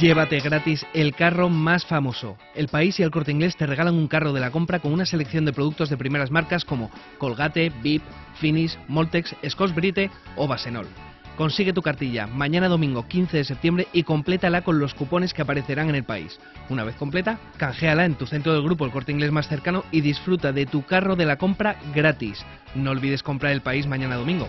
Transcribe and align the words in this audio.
Llévate 0.00 0.38
gratis 0.38 0.86
el 0.94 1.12
carro 1.12 1.48
más 1.48 1.84
famoso. 1.84 2.36
El 2.54 2.68
País 2.68 3.00
y 3.00 3.02
el 3.02 3.10
Corte 3.10 3.32
Inglés 3.32 3.56
te 3.56 3.66
regalan 3.66 3.96
un 3.96 4.06
carro 4.06 4.32
de 4.32 4.38
la 4.38 4.52
compra 4.52 4.78
con 4.78 4.92
una 4.92 5.04
selección 5.04 5.44
de 5.44 5.52
productos 5.52 5.90
de 5.90 5.96
primeras 5.96 6.30
marcas 6.30 6.64
como 6.64 6.88
Colgate, 7.18 7.72
Bip, 7.82 8.02
Finish, 8.34 8.78
Moltex, 8.86 9.34
Scotch 9.48 9.74
Brite 9.74 10.08
o 10.36 10.46
Basenol. 10.46 10.86
Consigue 11.36 11.72
tu 11.72 11.82
cartilla 11.82 12.28
mañana 12.28 12.68
domingo 12.68 13.08
15 13.08 13.38
de 13.38 13.44
septiembre 13.44 13.88
y 13.92 14.04
complétala 14.04 14.62
con 14.62 14.78
los 14.78 14.94
cupones 14.94 15.34
que 15.34 15.42
aparecerán 15.42 15.88
en 15.88 15.96
el 15.96 16.04
país. 16.04 16.38
Una 16.68 16.84
vez 16.84 16.94
completa, 16.94 17.40
canjeala 17.56 18.04
en 18.04 18.14
tu 18.14 18.26
centro 18.26 18.52
del 18.52 18.62
grupo 18.62 18.84
El 18.84 18.92
Corte 18.92 19.10
Inglés 19.10 19.32
más 19.32 19.48
cercano 19.48 19.84
y 19.90 20.00
disfruta 20.00 20.52
de 20.52 20.66
tu 20.66 20.86
carro 20.86 21.16
de 21.16 21.26
la 21.26 21.38
compra 21.38 21.76
gratis. 21.92 22.44
No 22.76 22.92
olvides 22.92 23.24
comprar 23.24 23.50
el 23.50 23.62
país 23.62 23.88
mañana 23.88 24.14
domingo. 24.14 24.48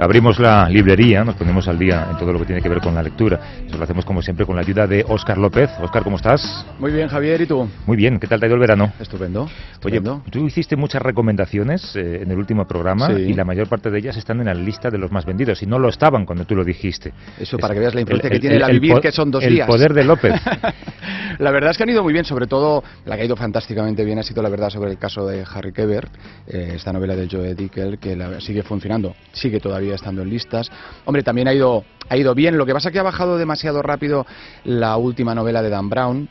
Abrimos 0.00 0.38
la 0.38 0.66
librería, 0.66 1.22
nos 1.24 1.34
ponemos 1.34 1.68
al 1.68 1.78
día 1.78 2.08
en 2.10 2.16
todo 2.16 2.32
lo 2.32 2.38
que 2.38 2.46
tiene 2.46 2.62
que 2.62 2.70
ver 2.70 2.80
con 2.80 2.94
la 2.94 3.02
lectura. 3.02 3.38
Eso 3.66 3.76
lo 3.76 3.84
hacemos 3.84 4.06
como 4.06 4.22
siempre 4.22 4.46
con 4.46 4.56
la 4.56 4.62
ayuda 4.62 4.86
de 4.86 5.04
Óscar 5.06 5.36
López. 5.36 5.68
Óscar, 5.78 6.02
¿cómo 6.02 6.16
estás? 6.16 6.64
Muy 6.78 6.90
bien, 6.90 7.06
Javier, 7.06 7.42
¿y 7.42 7.46
tú? 7.46 7.68
Muy 7.86 7.98
bien, 7.98 8.18
¿qué 8.18 8.26
tal 8.26 8.40
te 8.40 8.46
ha 8.46 8.48
ido 8.48 8.54
el 8.54 8.62
verano? 8.62 8.94
Estupendo. 8.98 9.46
Oye, 9.84 10.00
tú 10.30 10.46
hiciste 10.46 10.74
muchas 10.74 11.02
recomendaciones 11.02 11.94
eh, 11.96 12.22
en 12.22 12.30
el 12.30 12.38
último 12.38 12.66
programa 12.66 13.12
y 13.12 13.34
la 13.34 13.44
mayor 13.44 13.68
parte 13.68 13.90
de 13.90 13.98
ellas 13.98 14.16
están 14.16 14.40
en 14.40 14.46
la 14.46 14.54
lista 14.54 14.88
de 14.88 14.96
los 14.96 15.12
más 15.12 15.26
vendidos 15.26 15.62
y 15.62 15.66
no 15.66 15.78
lo 15.78 15.90
estaban 15.90 16.24
cuando 16.24 16.46
tú 16.46 16.54
lo 16.54 16.64
dijiste. 16.64 17.12
Eso 17.38 17.58
para 17.58 17.74
que 17.74 17.80
veas 17.80 17.94
la 17.94 18.00
influencia 18.00 18.30
que 18.30 18.40
tiene 18.40 18.58
la 18.58 18.68
vivir, 18.68 19.00
que 19.00 19.12
son 19.12 19.30
dos 19.30 19.44
días. 19.44 19.68
El 19.68 19.74
poder 19.74 19.92
de 19.92 20.04
López. 20.04 20.32
la 21.38 21.50
verdad 21.50 21.72
es 21.72 21.76
que 21.76 21.82
han 21.82 21.90
ido 21.90 22.02
muy 22.02 22.14
bien, 22.14 22.24
sobre 22.24 22.46
todo 22.46 22.82
la 23.04 23.16
que 23.16 23.22
ha 23.22 23.24
ido 23.26 23.36
fantásticamente 23.36 24.02
bien 24.02 24.18
ha 24.18 24.22
sido 24.22 24.42
la 24.42 24.48
verdad 24.48 24.70
sobre 24.70 24.90
el 24.92 24.96
caso 24.96 25.26
de 25.26 25.44
Harry 25.54 25.72
Keber, 25.72 26.08
eh, 26.46 26.72
esta 26.76 26.90
novela 26.90 27.14
de 27.14 27.28
Joe 27.30 27.54
Dickel, 27.54 27.98
que 27.98 28.16
sigue 28.40 28.62
funcionando, 28.62 29.14
sigue 29.32 29.60
todavía 29.60 29.89
estando 29.94 30.22
en 30.22 30.30
listas 30.30 30.70
Hombre, 31.04 31.22
también 31.22 31.48
ha 31.48 31.54
ido, 31.54 31.84
ha 32.08 32.16
ido 32.16 32.34
bien. 32.34 32.58
Lo 32.58 32.66
que 32.66 32.72
pasa 32.72 32.90
que 32.90 32.98
ha 32.98 33.02
bajado 33.02 33.38
demasiado 33.38 33.82
rápido 33.82 34.26
la 34.64 34.96
última 34.96 35.34
novela 35.34 35.62
de 35.62 35.70
Dan 35.70 35.88
Brown, 35.88 36.28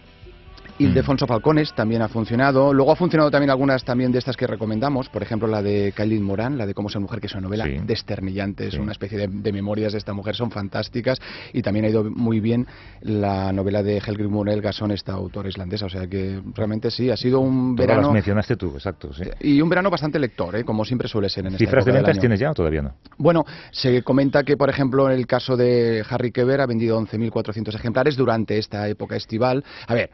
Ildefonso 0.79 1.25
mm. 1.25 1.27
Falcones 1.27 1.73
también 1.73 2.01
ha 2.01 2.07
funcionado. 2.07 2.73
Luego 2.73 2.93
ha 2.93 2.95
funcionado 2.95 3.29
también 3.29 3.49
algunas 3.49 3.83
también 3.83 4.11
de 4.11 4.19
estas 4.19 4.37
que 4.37 4.47
recomendamos, 4.47 5.09
por 5.09 5.21
ejemplo 5.21 5.47
la 5.47 5.61
de 5.61 5.93
Kylie 5.95 6.19
Moran, 6.21 6.57
la 6.57 6.65
de 6.65 6.73
Cómo 6.73 6.89
ser 6.89 7.01
mujer, 7.01 7.19
que 7.19 7.27
es 7.27 7.33
una 7.33 7.41
novela 7.41 7.65
desternillante, 7.83 8.67
es 8.67 8.75
una 8.75 8.93
especie 8.93 9.27
de, 9.27 9.51
memorias 9.51 9.91
de 9.91 9.97
esta 9.97 10.13
mujer, 10.13 10.35
son 10.35 10.51
fantásticas. 10.51 11.19
Y 11.51 11.61
también 11.61 11.85
ha 11.85 11.89
ido 11.89 12.05
muy 12.05 12.39
bien 12.39 12.65
la 13.01 13.51
novela 13.51 13.83
de 13.83 13.97
Helgrim 13.97 14.31
Morel 14.31 14.61
Gasson, 14.61 14.91
esta 14.91 15.13
autora 15.13 15.49
islandesa. 15.49 15.85
O 15.85 15.89
sea 15.89 16.07
que 16.07 16.41
realmente 16.55 16.89
sí, 16.89 17.09
ha 17.09 17.17
sido 17.17 17.41
un 17.41 17.75
Todas 17.75 17.87
verano... 17.87 18.07
las 18.07 18.13
mencionaste 18.13 18.55
tú, 18.55 18.71
exacto. 18.75 19.09
Y 19.41 19.61
un 19.61 19.69
verano 19.69 19.89
bastante 19.89 20.17
lector, 20.17 20.55
¿eh? 20.55 20.63
como 20.63 20.85
siempre 20.85 21.07
suele 21.09 21.29
ser 21.29 21.45
en 21.45 21.53
esta 21.53 21.59
¿Cifras 21.59 21.83
de 21.83 21.91
ventas 21.91 22.19
tienes 22.19 22.39
ya 22.39 22.51
o 22.51 22.53
todavía 22.53 22.81
no? 22.81 22.93
Bueno, 23.17 23.43
se 23.71 24.01
comenta 24.03 24.43
que, 24.43 24.55
por 24.55 24.69
ejemplo, 24.69 25.09
en 25.09 25.17
el 25.17 25.27
caso 25.27 25.57
de 25.57 26.05
Harry 26.09 26.31
Keber 26.31 26.61
ha 26.61 26.65
vendido 26.65 26.99
11.400 26.99 27.75
ejemplares 27.75 28.15
durante 28.15 28.57
esta 28.57 28.87
época 28.87 29.17
estival. 29.17 29.63
A 29.87 29.93
ver, 29.93 30.09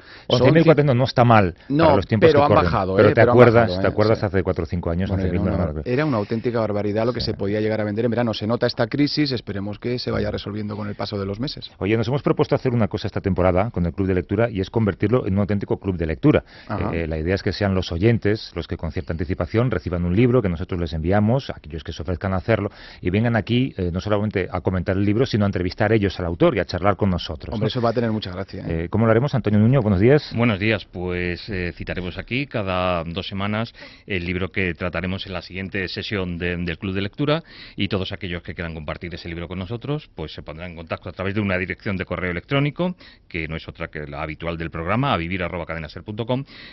11.400 0.64 0.96
no 0.96 1.04
está 1.04 1.24
mal 1.24 1.56
no, 1.70 1.96
los 1.96 2.08
tiempos 2.08 2.30
pero 2.32 2.44
han 2.44 2.54
bajado. 2.54 2.96
Pero 2.96 3.10
eh, 3.10 3.14
te 3.14 3.22
acuerdas, 3.22 3.80
te 3.80 3.88
acuerdas 3.88 4.24
hace 4.24 4.44
4 4.44 4.64
o 4.64 4.68
5 4.68 4.90
años. 4.90 5.12
era, 5.12 5.42
una, 5.42 5.74
era, 5.84 6.06
una, 6.06 6.18
auténtica 6.18 6.60
barbaridad 6.60 7.06
lo 7.06 7.14
que 7.14 7.22
se 7.22 7.34
podía 7.34 7.62
llegar 7.62 7.82
a 7.82 7.84
vender 7.84 8.06
en 8.06 8.12
verano. 8.12 8.34
Se 8.34 8.48
nota 8.48 8.68
esta 8.68 8.88
crisis, 8.88 9.32
esperemos 9.32 9.80
que 9.80 10.00
se 10.00 10.12
vaya 10.12 10.32
resolviendo 10.32 10.76
con 10.76 10.88
el 10.88 10.96
paso 10.96 11.20
de 11.20 11.26
los 11.26 11.40
meses. 11.40 11.72
Oye, 11.80 11.98
nos 11.98 12.08
hemos 12.08 12.22
propuesto 12.22 12.56
hacer 12.56 12.74
una 12.74 12.88
cosa 12.88 13.08
esta 13.08 13.22
temporada 13.22 13.70
con 13.72 13.86
el 13.86 13.94
Club 13.94 14.08
de 14.08 14.16
Lectura 14.16 14.50
y 14.50 14.62
es 14.62 14.70
convertirlo 14.70 15.26
en 15.26 15.34
un 15.34 15.40
auténtico 15.40 15.78
club 15.78 15.98
de 15.98 16.06
lectura. 16.06 16.44
Eh, 16.92 17.08
la 17.08 17.18
idea 17.18 17.36
es 17.36 17.44
que 17.44 17.52
sean 17.52 17.74
los 17.74 17.92
oyentes 17.92 18.52
los 18.56 18.68
que 18.68 18.78
con 18.78 18.92
cierta 18.92 19.14
anticipación 19.14 19.72
reciban 19.72 20.06
un 20.06 20.16
libro 20.16 20.42
que 20.42 20.50
nosotros 20.50 20.80
les 20.80 20.94
enviamos, 20.94 21.50
aquellos 21.50 21.84
que 21.84 21.92
se 21.92 22.02
ofrezcan 22.02 22.34
a 22.34 22.38
hacerlo, 22.38 22.70
y 23.02 23.10
vengan 23.10 23.36
aquí 23.36 23.74
eh, 23.78 23.90
no 23.92 24.00
solamente 24.00 24.48
a 24.52 24.62
comentar 24.62 24.96
el 24.96 25.06
libro, 25.06 25.26
sino 25.26 25.46
a 25.46 25.48
entrevistar 25.48 25.92
ellos 25.92 26.20
al 26.20 26.26
autor 26.26 26.56
y 26.56 26.60
a 26.60 26.66
charlar 26.66 26.96
con 26.96 27.10
nosotros. 27.10 27.54
Hombre, 27.54 27.68
eso 27.68 27.82
va 27.82 27.90
a 27.90 27.94
tener 27.94 28.12
mucha 28.12 28.32
gracia. 28.32 28.64
¿Cómo 28.90 29.06
lo 29.06 29.12
haremos, 29.12 29.34
Antonio 29.36 29.60
Nuño? 29.60 29.82
Buenos 29.82 30.00
días. 30.00 30.32
Buenos 30.46 30.60
días, 30.60 30.86
pues 30.86 31.52
citaremos 31.76 32.20
aquí 32.20 32.46
cada 32.46 33.04
dos 33.04 33.28
semanas 33.28 33.74
el 34.06 34.28
libro 34.28 34.52
que 34.52 34.76
trataremos 34.76 35.26
en 35.26 35.34
la 35.34 35.42
siguiente 35.42 35.88
sesión 35.88 36.38
del 36.38 36.78
Club 36.78 36.94
de 36.94 37.02
Lectura 37.02 37.44
y 37.76 37.88
todos 37.88 38.12
aquellos 38.12 38.44
que 38.44 38.54
quieran 38.54 38.76
compartir 38.76 39.12
ese 39.16 39.28
libro 39.28 39.48
con 39.48 39.58
nosotros 39.58 40.08
pues 40.14 40.34
se 40.34 40.44
pondrán 40.44 40.70
en 40.70 40.76
contacto 40.76 41.10
a 41.10 41.14
través 41.14 41.34
de 41.34 41.42
una 41.42 41.58
dirección 41.58 41.98
de 41.98 42.06
correo 42.06 42.30
electrónico 42.30 42.96
que 43.28 43.48
no 43.48 43.56
es 43.56 43.68
otra 43.68 43.88
que 43.88 44.06
la 44.06 44.22
habitual 44.22 44.56
del 44.56 44.70
programa 44.70 45.16
a 45.16 45.18
vivir 45.18 45.42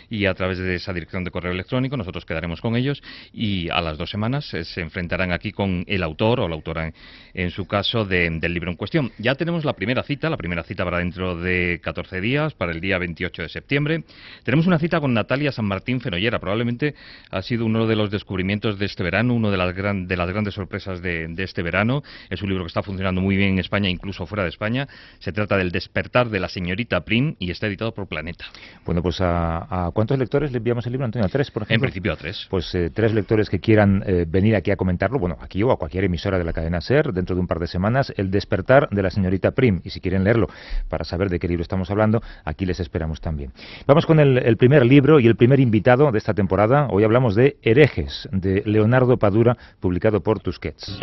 y 0.07 0.25
a 0.27 0.33
través 0.35 0.59
de 0.59 0.75
esa 0.75 0.93
dirección 0.93 1.23
de 1.23 1.31
correo 1.31 1.51
electrónico 1.51 1.97
nosotros 1.97 2.25
quedaremos 2.25 2.61
con 2.61 2.75
ellos 2.75 3.01
y 3.33 3.71
a 3.71 3.81
las 3.81 3.97
dos 3.97 4.11
semanas 4.11 4.53
eh, 4.53 4.65
se 4.65 4.81
enfrentarán 4.81 5.31
aquí 5.31 5.51
con 5.51 5.83
el 5.87 6.03
autor 6.03 6.41
o 6.41 6.47
la 6.47 6.53
autora 6.53 6.93
en, 7.33 7.49
su 7.49 7.65
caso 7.65 8.05
del 8.05 8.39
libro 8.53 8.69
en 8.69 8.77
cuestión. 8.77 9.11
Ya 9.17 9.33
tenemos 9.33 9.65
la 9.65 9.73
primera 9.73 10.03
cita, 10.03 10.29
la 10.29 10.37
primera 10.37 10.61
cita 10.61 10.85
para 10.85 10.99
dentro 10.99 11.35
de 11.35 11.81
14 11.83 12.21
días, 12.21 12.53
para 12.53 12.71
el 12.71 12.79
día 12.79 12.99
28 12.99 13.41
de 13.41 13.49
septiembre. 13.49 13.62
Tenemos 13.67 14.67
una 14.67 14.79
cita 14.79 14.99
con 14.99 15.13
Natalia 15.13 15.51
San 15.51 15.65
Martín 15.65 15.99
Fenollera. 15.99 16.39
Probablemente 16.39 16.95
ha 17.31 17.41
sido 17.41 17.65
uno 17.65 17.87
de 17.87 17.95
los 17.95 18.11
descubrimientos 18.11 18.77
de 18.77 18.85
este 18.85 19.03
verano, 19.03 19.33
una 19.33 19.49
de 19.49 19.57
las, 19.57 19.75
de 19.75 20.17
las 20.17 20.29
grandes 20.29 20.53
sorpresas 20.53 21.01
de, 21.01 21.33
este 21.37 21.63
verano. 21.63 22.03
Es 22.29 22.41
un 22.41 22.49
libro 22.49 22.63
que 22.63 22.67
está 22.67 22.83
funcionando 22.83 23.21
muy 23.21 23.35
bien 23.35 23.53
en 23.53 23.59
España, 23.59 23.89
incluso 23.89 24.25
fuera 24.25 24.43
de 24.43 24.49
España. 24.49 24.87
Se 25.19 25.31
trata 25.31 25.57
del 25.57 25.71
despertar 25.71 26.29
de 26.29 26.39
la 26.39 26.49
señorita 26.49 27.01
Prim 27.01 27.35
y 27.39 27.51
está 27.51 27.67
editado 27.67 27.93
por 27.93 28.07
Planeta. 28.07 28.45
Bueno, 28.85 29.01
pues 29.01 29.17
¿a, 29.19 29.89
cuántos 29.93 30.17
lectores 30.17 30.51
le 30.51 30.57
enviamos 30.57 30.85
el 30.85 30.91
libro, 30.93 31.05
Antonio? 31.05 31.25
¿A 31.25 31.29
tres, 31.29 31.51
por 31.51 31.63
ejemplo? 31.63 31.75
En 31.75 31.81
principio 31.81 32.13
a 32.13 32.15
tres. 32.15 32.47
Pues 32.49 32.73
eh, 32.75 32.89
tres 32.93 33.13
lectores 33.13 33.49
que 33.49 33.59
quieran 33.59 34.03
eh, 34.05 34.25
venir 34.27 34.55
aquí 34.55 34.71
a 34.71 34.75
comentarlo, 34.75 35.19
bueno, 35.19 35.37
aquí 35.41 35.63
o 35.63 35.71
a 35.71 35.77
cualquier 35.77 36.03
emisora 36.03 36.37
de 36.37 36.43
la 36.43 36.53
cadena 36.53 36.81
SER, 36.81 37.13
dentro 37.13 37.35
de 37.35 37.41
un 37.41 37.47
par 37.47 37.59
de 37.59 37.67
semanas, 37.67 38.13
El 38.17 38.29
despertar 38.29 38.89
de 38.89 39.01
la 39.01 39.09
señorita 39.09 39.51
Prim. 39.51 39.81
Y 39.83 39.89
si 39.89 39.99
quieren 39.99 40.23
leerlo 40.23 40.47
para 40.89 41.03
saber 41.03 41.29
de 41.29 41.39
qué 41.39 41.47
libro 41.47 41.63
estamos 41.63 41.89
hablando, 41.89 42.21
aquí 42.43 42.65
les 42.65 42.79
esperamos 42.79 43.21
también. 43.21 43.52
Vamos 43.85 44.05
con 44.05 44.19
el 44.19 44.57
primer 44.57 44.85
libro 44.85 45.19
y 45.19 45.27
el 45.27 45.35
primer 45.35 45.59
invitado 45.59 46.11
de 46.11 46.17
esta 46.17 46.33
temporada. 46.33 46.87
Hoy 46.89 47.03
hablamos 47.03 47.35
de 47.35 47.57
Herejes, 47.61 48.27
de 48.31 48.63
Leonardo 48.65 49.17
Padura, 49.17 49.57
publicado 49.79 50.21
por 50.21 50.39
Tusquets. 50.39 50.99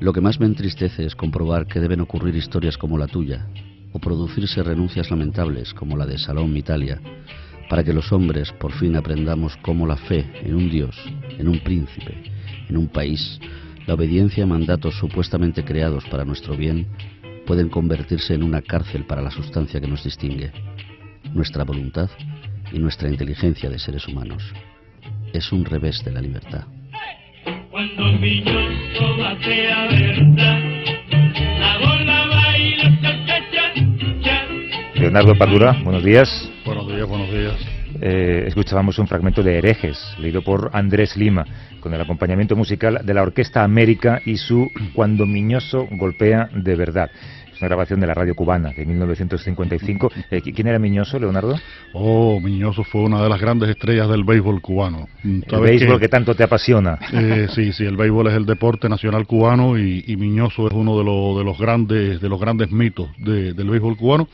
Lo 0.00 0.12
que 0.12 0.20
más 0.20 0.40
me 0.40 0.46
entristece 0.46 1.04
es 1.04 1.14
comprobar 1.14 1.66
que 1.66 1.80
deben 1.80 2.00
ocurrir 2.00 2.34
historias 2.34 2.78
como 2.78 2.96
la 2.96 3.06
tuya, 3.06 3.46
o 3.92 3.98
producirse 3.98 4.62
renuncias 4.62 5.10
lamentables 5.10 5.74
como 5.74 5.96
la 5.96 6.06
de 6.06 6.18
Salón 6.18 6.56
Italia, 6.56 7.00
para 7.68 7.84
que 7.84 7.92
los 7.92 8.10
hombres 8.12 8.50
por 8.52 8.72
fin 8.72 8.96
aprendamos 8.96 9.56
cómo 9.58 9.86
la 9.86 9.96
fe 9.96 10.30
en 10.42 10.54
un 10.54 10.70
Dios, 10.70 10.96
en 11.38 11.48
un 11.48 11.60
príncipe, 11.60 12.14
en 12.68 12.76
un 12.76 12.88
país, 12.88 13.38
la 13.86 13.94
obediencia 13.94 14.44
a 14.44 14.46
mandatos 14.46 14.96
supuestamente 14.98 15.64
creados 15.64 16.04
para 16.10 16.24
nuestro 16.24 16.56
bien, 16.56 16.86
pueden 17.50 17.68
convertirse 17.68 18.34
en 18.34 18.44
una 18.44 18.62
cárcel 18.62 19.04
para 19.06 19.22
la 19.22 19.30
sustancia 19.32 19.80
que 19.80 19.88
nos 19.88 20.04
distingue 20.04 20.52
nuestra 21.34 21.64
voluntad 21.64 22.08
y 22.70 22.78
nuestra 22.78 23.08
inteligencia 23.08 23.68
de 23.68 23.76
seres 23.76 24.06
humanos. 24.06 24.54
Es 25.32 25.50
un 25.50 25.64
revés 25.64 26.00
de 26.04 26.12
la 26.12 26.20
libertad. 26.20 26.62
Leonardo 34.94 35.36
Padura, 35.36 35.76
buenos 35.82 36.04
días. 36.04 36.48
Buenos 36.64 36.86
días, 36.86 37.08
buenos 37.08 37.32
días. 37.32 37.80
Eh, 38.00 38.44
escuchábamos 38.46 38.98
un 38.98 39.08
fragmento 39.08 39.42
de 39.42 39.58
Herejes, 39.58 39.98
leído 40.18 40.42
por 40.42 40.70
Andrés 40.72 41.16
Lima, 41.16 41.44
con 41.80 41.92
el 41.92 42.00
acompañamiento 42.00 42.54
musical 42.54 43.00
de 43.04 43.12
la 43.12 43.22
Orquesta 43.22 43.64
América 43.64 44.20
y 44.24 44.36
su 44.36 44.70
Cuando 44.94 45.26
Miñoso 45.26 45.88
golpea 45.90 46.48
de 46.54 46.76
verdad 46.76 47.10
una 47.60 47.68
grabación 47.68 48.00
de 48.00 48.06
la 48.06 48.14
radio 48.14 48.34
cubana, 48.34 48.72
en 48.76 48.88
1955. 48.88 50.10
Eh, 50.30 50.40
¿Quién 50.40 50.66
era 50.66 50.78
Miñoso, 50.78 51.18
Leonardo? 51.18 51.58
Oh, 51.92 52.40
Miñoso 52.40 52.84
fue 52.84 53.02
una 53.02 53.22
de 53.22 53.28
las 53.28 53.40
grandes 53.40 53.68
estrellas 53.70 54.08
del 54.08 54.24
béisbol 54.24 54.60
cubano. 54.60 55.08
El 55.22 55.60
béisbol 55.60 56.00
que, 56.00 56.08
tanto 56.08 56.34
te 56.34 56.44
apasiona. 56.44 56.98
Eh, 57.12 57.48
sí, 57.54 57.72
sí, 57.72 57.84
el 57.84 57.96
béisbol 57.96 58.28
es 58.28 58.34
el 58.34 58.46
deporte 58.46 58.88
nacional 58.88 59.26
cubano 59.26 59.78
y, 59.78 60.16
Miñoso 60.20 60.66
es 60.66 60.72
uno 60.74 60.98
de, 60.98 61.04
los, 61.04 61.38
de 61.38 61.44
los 61.44 61.58
grandes 61.58 62.20
de 62.20 62.28
los 62.28 62.40
grandes 62.40 62.70
mitos 62.70 63.08
del 63.18 63.54
béisbol 63.54 63.96
cubano. 63.96 64.28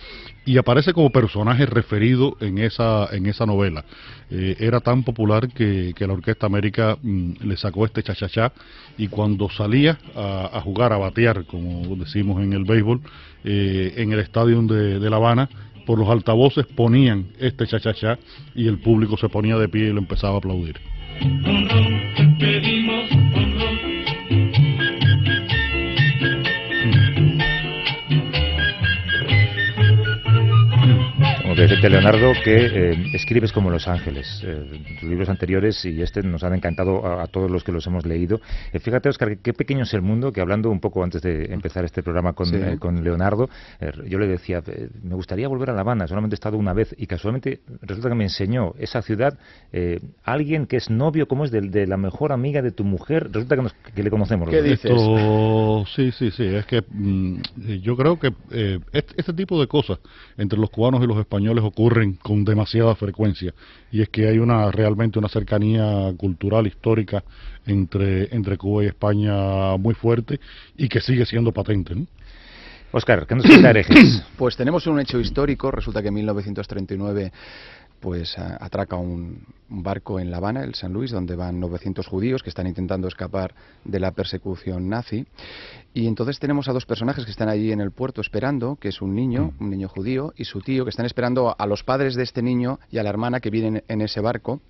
Y 0.46 0.58
aparece 0.58 0.92
como 0.92 1.10
personaje 1.10 1.66
referido 1.66 2.36
en 2.40 2.58
esa, 2.58 3.08
en 3.12 3.26
esa 3.26 3.44
novela. 3.44 3.84
Eh, 4.30 4.56
era 4.60 4.80
tan 4.80 5.02
popular 5.02 5.48
que, 5.48 5.92
la 5.98 6.12
Orquesta 6.12 6.46
América 6.46 6.96
mm, 7.02 7.32
le 7.42 7.56
sacó 7.56 7.84
este 7.84 8.02
chachachá 8.02 8.52
y 8.96 9.08
cuando 9.08 9.50
salía 9.50 9.98
a, 10.14 10.60
jugar, 10.62 10.92
a 10.92 10.98
batear, 10.98 11.44
como 11.46 11.96
decimos 11.96 12.42
en 12.42 12.52
el 12.52 12.64
béisbol, 12.64 13.00
eh, 13.44 13.94
en 13.96 14.12
el 14.12 14.20
estadio 14.20 14.62
de, 14.62 15.00
de 15.00 15.10
La 15.10 15.16
Habana, 15.16 15.48
por 15.84 15.98
los 15.98 16.08
altavoces 16.08 16.64
ponían 16.66 17.26
este 17.40 17.66
chachachá 17.66 18.18
y 18.54 18.68
el 18.68 18.78
público 18.78 19.16
se 19.16 19.28
ponía 19.28 19.56
de 19.56 19.68
pie 19.68 19.88
y 19.88 19.92
lo 19.92 19.98
empezaba 19.98 20.34
a 20.34 20.38
aplaudir. 20.38 20.76
Decirte, 31.56 31.88
Leonardo, 31.88 32.32
que 32.44 32.66
eh, 32.66 33.10
escribes 33.14 33.50
como 33.50 33.70
Los 33.70 33.88
Ángeles. 33.88 34.42
Eh, 34.44 34.96
tus 35.00 35.08
libros 35.08 35.30
anteriores 35.30 35.82
y 35.86 36.02
este 36.02 36.22
nos 36.22 36.44
han 36.44 36.54
encantado 36.54 37.06
a, 37.06 37.26
todos 37.28 37.50
los 37.50 37.64
que 37.64 37.72
los 37.72 37.86
hemos 37.86 38.04
leído. 38.04 38.40
Eh, 38.74 38.78
fíjate, 38.78 39.08
Oscar, 39.08 39.38
qué 39.38 39.54
pequeño 39.54 39.84
es 39.84 39.94
el 39.94 40.02
mundo, 40.02 40.32
que 40.32 40.42
hablando 40.42 40.70
un 40.70 40.80
poco 40.80 41.02
antes 41.02 41.22
de 41.22 41.46
empezar 41.46 41.84
este 41.86 42.02
programa 42.02 42.34
con, 42.34 42.76
con 42.76 43.02
Leonardo, 43.02 43.48
yo 44.06 44.18
le 44.18 44.26
decía, 44.26 44.62
me 45.02 45.14
gustaría 45.14 45.48
volver 45.48 45.70
a 45.70 45.72
La 45.72 45.80
Habana, 45.80 46.06
solamente 46.06 46.34
he 46.34 46.36
estado 46.36 46.58
una 46.58 46.74
vez 46.74 46.94
y 46.98 47.06
casualmente 47.06 47.60
resulta 47.80 48.10
que 48.10 48.14
me 48.14 48.24
enseñó 48.24 48.74
esa 48.78 49.00
ciudad 49.00 49.38
alguien 50.24 50.66
que 50.66 50.76
es 50.76 50.90
novio, 50.90 51.26
como 51.26 51.44
es 51.44 51.50
de, 51.50 51.86
la 51.86 51.96
mejor 51.96 52.32
amiga 52.32 52.60
de 52.60 52.70
tu 52.70 52.84
mujer, 52.84 53.30
resulta 53.32 53.56
que, 53.94 54.02
le 54.02 54.10
conocemos. 54.10 54.50
¿Qué 54.50 54.62
dices? 54.62 54.92
sí, 55.94 56.12
sí, 56.12 56.30
sí, 56.30 56.44
es 56.44 56.66
que 56.66 56.82
mm, 56.88 57.40
yo 57.82 57.96
creo 57.96 58.18
que 58.18 58.32
este, 58.92 59.14
este 59.16 59.32
tipo 59.32 59.58
de 59.60 59.66
cosas 59.66 59.98
entre 60.36 60.58
los 60.58 60.70
cubanos 60.70 61.02
y 61.02 61.06
los 61.06 61.18
españoles 61.18 61.45
les 61.54 61.64
ocurren 61.64 62.14
con 62.14 62.44
demasiada 62.44 62.94
frecuencia 62.94 63.52
y 63.90 64.02
es 64.02 64.08
que 64.08 64.28
hay 64.28 64.38
una 64.38 64.70
realmente 64.70 65.18
una 65.18 65.28
cercanía 65.28 66.12
cultural 66.16 66.66
histórica 66.66 67.22
entre 67.66 68.34
entre 68.34 68.56
Cuba 68.56 68.84
y 68.84 68.86
España 68.86 69.76
muy 69.76 69.94
fuerte 69.94 70.40
y 70.76 70.88
que 70.88 71.00
sigue 71.00 71.26
siendo 71.26 71.52
patente. 71.52 71.94
¿no? 71.94 72.06
Oscar, 72.92 73.26
¿qué 73.26 73.34
nos 73.34 73.46
cuenta 73.46 73.70
herejes? 73.70 74.22
Pues 74.36 74.56
tenemos 74.56 74.86
un 74.86 75.00
hecho 75.00 75.18
histórico. 75.18 75.70
Resulta 75.70 76.02
que 76.02 76.08
en 76.08 76.14
1939 76.14 77.32
pues 78.06 78.38
atraca 78.38 78.94
un, 78.94 79.44
barco 79.68 80.20
en 80.20 80.30
La 80.30 80.36
Habana, 80.36 80.62
el 80.62 80.76
San 80.76 80.92
Luis, 80.92 81.10
donde 81.10 81.34
van 81.34 81.58
900 81.58 82.06
judíos 82.06 82.44
que 82.44 82.50
están 82.50 82.68
intentando 82.68 83.08
escapar 83.08 83.52
de 83.84 83.98
la 83.98 84.12
persecución 84.12 84.88
nazi. 84.88 85.26
Y 85.92 86.06
entonces 86.06 86.38
tenemos 86.38 86.68
a 86.68 86.72
dos 86.72 86.86
personajes 86.86 87.24
que 87.24 87.32
están 87.32 87.48
allí 87.48 87.72
en 87.72 87.80
el 87.80 87.90
puerto 87.90 88.20
esperando, 88.20 88.76
que 88.76 88.90
es 88.90 89.02
un 89.02 89.16
niño, 89.16 89.54
mm. 89.58 89.64
un 89.64 89.70
niño 89.70 89.88
judío, 89.88 90.32
y 90.36 90.44
su 90.44 90.60
tío, 90.60 90.84
que 90.84 90.90
están 90.90 91.04
esperando 91.04 91.56
a 91.58 91.66
los 91.66 91.82
padres 91.82 92.14
de 92.14 92.22
este 92.22 92.42
niño 92.42 92.78
y 92.92 92.98
a 92.98 93.02
la 93.02 93.10
hermana 93.10 93.40
que 93.40 93.50
vienen 93.50 93.82
en 93.88 94.00
ese 94.00 94.20
barco 94.20 94.60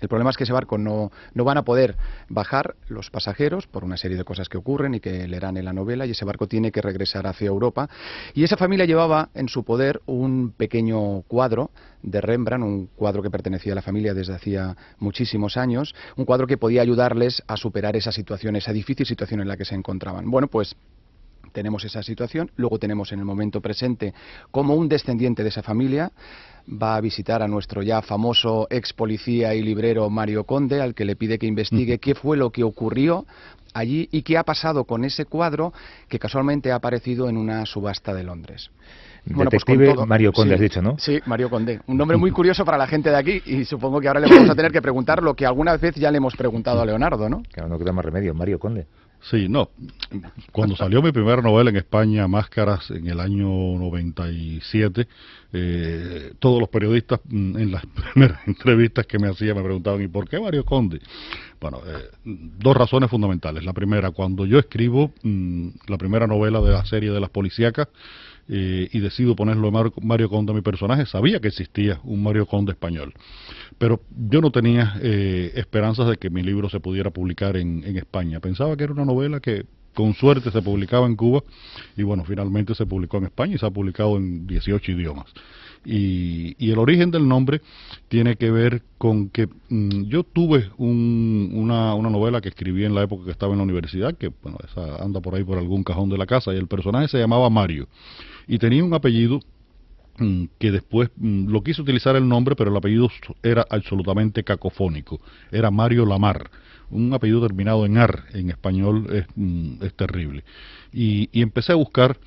el 0.00 0.08
problema 0.08 0.30
es 0.30 0.36
que 0.36 0.44
ese 0.44 0.52
barco 0.52 0.78
no, 0.78 1.10
van 1.34 1.58
a 1.58 1.64
poder 1.64 1.96
bajar 2.28 2.76
los 2.88 3.10
pasajeros 3.10 3.66
por 3.66 3.84
una 3.84 3.96
serie 3.96 4.16
de 4.16 4.24
cosas 4.24 4.48
que 4.48 4.58
ocurren 4.58 4.94
y 4.94 5.00
que 5.00 5.26
leerán 5.26 5.56
en 5.56 5.64
la 5.64 5.72
novela 5.72 6.06
y 6.06 6.12
ese 6.12 6.24
barco 6.24 6.46
tiene 6.46 6.70
que 6.72 6.80
regresar 6.80 7.26
hacia 7.26 7.48
Europa. 7.48 7.88
Y 8.34 8.44
esa 8.44 8.56
familia 8.56 8.84
llevaba 8.84 9.30
en 9.34 9.48
su 9.48 9.64
poder 9.64 10.00
un 10.06 10.52
pequeño 10.56 11.22
cuadro 11.22 11.70
de 12.02 12.20
Rembrandt, 12.20 12.64
un 12.64 12.86
cuadro 12.86 13.22
que 13.22 13.30
pertenecía 13.30 13.72
a 13.72 13.76
la 13.76 13.82
familia 13.82 14.14
desde 14.14 14.34
hacía 14.34 14.76
muchísimos 14.98 15.56
años, 15.56 15.94
un 16.16 16.24
cuadro 16.24 16.46
que 16.46 16.56
podía 16.56 16.82
ayudarles 16.82 17.42
a 17.46 17.56
superar 17.56 17.96
esa 17.96 18.12
situación, 18.12 18.56
esa 18.56 18.72
difícil 18.72 19.06
situación 19.06 19.40
en 19.40 19.48
la 19.48 19.56
que 19.56 19.64
se 19.64 19.74
encontraban. 19.74 20.30
Bueno, 20.30 20.48
pues 20.48 20.76
tenemos 21.52 21.84
esa 21.84 22.02
situación, 22.02 22.50
luego 22.56 22.78
tenemos 22.78 23.12
en 23.12 23.20
el 23.20 23.24
momento 23.24 23.60
presente 23.60 24.14
como 24.50 24.74
un 24.74 24.88
descendiente 24.88 25.42
de 25.42 25.48
esa 25.48 25.62
familia 25.62 26.12
va 26.70 26.96
a 26.96 27.00
visitar 27.00 27.42
a 27.42 27.48
nuestro 27.48 27.82
ya 27.82 28.02
famoso 28.02 28.66
ex 28.70 28.92
policía 28.92 29.54
y 29.54 29.62
librero 29.62 30.10
Mario 30.10 30.44
Conde, 30.44 30.80
al 30.80 30.94
que 30.94 31.04
le 31.04 31.16
pide 31.16 31.38
que 31.38 31.46
investigue 31.46 31.98
qué 31.98 32.14
fue 32.14 32.36
lo 32.36 32.50
que 32.50 32.62
ocurrió 32.62 33.26
allí 33.74 34.08
y 34.12 34.22
qué 34.22 34.36
ha 34.38 34.44
pasado 34.44 34.84
con 34.84 35.04
ese 35.04 35.24
cuadro 35.24 35.72
que 36.08 36.18
casualmente 36.18 36.72
ha 36.72 36.76
aparecido 36.76 37.28
en 37.28 37.36
una 37.36 37.64
subasta 37.66 38.14
de 38.14 38.24
Londres. 38.24 38.70
Bueno, 39.24 39.50
pues 39.50 39.62
Detective 39.66 40.06
Mario 40.06 40.32
Conde, 40.32 40.54
has 40.54 40.60
dicho, 40.60 40.80
¿no? 40.80 40.98
Sí, 40.98 41.20
Mario 41.26 41.50
Conde. 41.50 41.80
Un 41.86 41.96
nombre 41.96 42.16
muy 42.16 42.30
curioso 42.30 42.64
para 42.64 42.78
la 42.78 42.86
gente 42.86 43.10
de 43.10 43.16
aquí 43.16 43.42
y 43.44 43.64
supongo 43.64 44.00
que 44.00 44.08
ahora 44.08 44.20
le 44.20 44.28
vamos 44.28 44.48
a 44.48 44.54
tener 44.54 44.72
que 44.72 44.80
preguntar 44.80 45.22
lo 45.22 45.34
que 45.34 45.44
alguna 45.44 45.76
vez 45.76 45.94
ya 45.96 46.10
le 46.10 46.18
hemos 46.18 46.34
preguntado 46.34 46.80
a 46.80 46.86
Leonardo, 46.86 47.28
¿no? 47.28 47.42
Claro, 47.52 47.68
no 47.68 47.78
queda 47.78 47.92
más 47.92 48.04
remedio. 48.04 48.34
Mario 48.34 48.58
Conde. 48.58 48.86
Sí, 49.20 49.48
no. 49.48 49.70
Cuando 50.52 50.76
salió 50.76 51.02
mi 51.02 51.12
primera 51.12 51.42
novela 51.42 51.70
en 51.70 51.76
España, 51.76 52.28
Máscaras, 52.28 52.90
en 52.90 53.08
el 53.08 53.20
año 53.20 53.48
97, 53.48 55.08
eh, 55.52 56.32
todos 56.38 56.60
los 56.60 56.68
periodistas 56.68 57.20
mm, 57.24 57.58
en 57.58 57.72
las 57.72 57.84
primeras 58.12 58.46
entrevistas 58.46 59.06
que 59.06 59.18
me 59.18 59.28
hacían 59.28 59.56
me 59.56 59.62
preguntaban, 59.62 60.02
¿y 60.02 60.08
por 60.08 60.28
qué 60.28 60.40
Mario 60.40 60.64
Conde? 60.64 61.00
Bueno, 61.60 61.80
eh, 61.86 62.10
dos 62.24 62.76
razones 62.76 63.10
fundamentales. 63.10 63.64
La 63.64 63.72
primera, 63.72 64.12
cuando 64.12 64.46
yo 64.46 64.58
escribo 64.58 65.12
mm, 65.22 65.68
la 65.88 65.98
primera 65.98 66.26
novela 66.26 66.60
de 66.60 66.70
la 66.70 66.84
serie 66.84 67.10
de 67.10 67.20
las 67.20 67.30
policíacas, 67.30 67.88
eh, 68.48 68.88
y 68.92 69.00
decido 69.00 69.36
ponerlo 69.36 69.70
Mario 69.70 70.28
Conde 70.28 70.52
a 70.52 70.54
mi 70.54 70.62
personaje, 70.62 71.06
sabía 71.06 71.40
que 71.40 71.48
existía 71.48 72.00
un 72.04 72.22
Mario 72.22 72.46
Conde 72.46 72.72
español. 72.72 73.12
Pero 73.76 74.00
yo 74.30 74.40
no 74.40 74.50
tenía 74.50 74.94
eh, 75.02 75.52
esperanzas 75.54 76.08
de 76.08 76.16
que 76.16 76.30
mi 76.30 76.42
libro 76.42 76.68
se 76.68 76.80
pudiera 76.80 77.10
publicar 77.10 77.56
en, 77.56 77.84
en 77.84 77.96
España. 77.96 78.40
Pensaba 78.40 78.76
que 78.76 78.84
era 78.84 78.92
una 78.92 79.04
novela 79.04 79.40
que 79.40 79.66
con 79.94 80.14
suerte 80.14 80.50
se 80.50 80.62
publicaba 80.62 81.06
en 81.06 81.16
Cuba 81.16 81.42
y 81.96 82.04
bueno, 82.04 82.24
finalmente 82.24 82.74
se 82.74 82.86
publicó 82.86 83.18
en 83.18 83.24
España 83.24 83.56
y 83.56 83.58
se 83.58 83.66
ha 83.66 83.70
publicado 83.70 84.16
en 84.16 84.46
18 84.46 84.92
idiomas. 84.92 85.26
Y, 85.90 86.54
y, 86.58 86.70
el 86.70 86.78
origen 86.78 87.10
del 87.10 87.26
nombre 87.26 87.62
tiene 88.08 88.36
que 88.36 88.50
ver 88.50 88.82
con 88.98 89.30
que 89.30 89.48
mm, 89.70 90.02
yo 90.02 90.22
tuve 90.22 90.70
un, 90.76 91.50
una, 91.54 91.94
una, 91.94 92.10
novela 92.10 92.42
que 92.42 92.50
escribí 92.50 92.84
en 92.84 92.94
la 92.94 93.04
época 93.04 93.24
que 93.24 93.30
estaba 93.30 93.52
en 93.52 93.58
la 93.58 93.64
universidad, 93.64 94.14
que 94.14 94.30
bueno, 94.42 94.58
esa 94.68 95.02
anda 95.02 95.22
por 95.22 95.34
ahí 95.34 95.44
por 95.44 95.56
algún 95.56 95.84
cajón 95.84 96.10
de 96.10 96.18
la 96.18 96.26
casa, 96.26 96.52
y 96.52 96.58
el 96.58 96.66
personaje 96.66 97.08
se 97.08 97.18
llamaba 97.18 97.48
Mario 97.48 97.88
y 98.46 98.58
tenía 98.58 98.82
un 98.82 98.92
apellido 98.92 99.40
mm, 100.18 100.44
que 100.58 100.72
después 100.72 101.10
mm, 101.16 101.48
lo 101.48 101.62
quiso 101.62 101.82
utilizar 101.82 102.16
el 102.16 102.28
nombre, 102.28 102.54
pero 102.54 102.70
el 102.70 102.76
apellido 102.76 103.08
era 103.42 103.64
absolutamente 103.70 104.42
cacofónico, 104.42 105.20
era 105.52 105.70
Mario 105.70 106.04
Lamar. 106.04 106.50
Un 106.90 107.12
apellido 107.12 107.42
terminado 107.42 107.84
en 107.84 107.98
ar 107.98 108.24
en 108.32 108.48
español 108.48 109.06
es, 109.10 109.26
es 109.82 109.94
terrible. 109.94 110.42
Y, 110.90 111.28
y, 111.32 111.42
empecé 111.42 111.72
a 111.72 111.74
buscar 111.74 112.18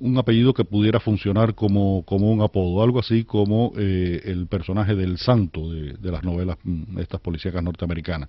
un 0.00 0.18
apellido 0.18 0.54
que 0.54 0.64
pudiera 0.64 0.98
funcionar 0.98 1.54
como, 1.54 2.02
como 2.04 2.32
un 2.32 2.40
apodo, 2.40 2.82
algo 2.82 2.98
así 2.98 3.24
como 3.24 3.72
eh, 3.76 4.22
el 4.24 4.46
personaje 4.46 4.94
del 4.94 5.18
santo 5.18 5.70
de, 5.70 5.92
de 5.92 6.10
las 6.10 6.24
novelas, 6.24 6.56
estas 6.98 7.20
policíacas 7.20 7.62
norteamericanas. 7.62 8.28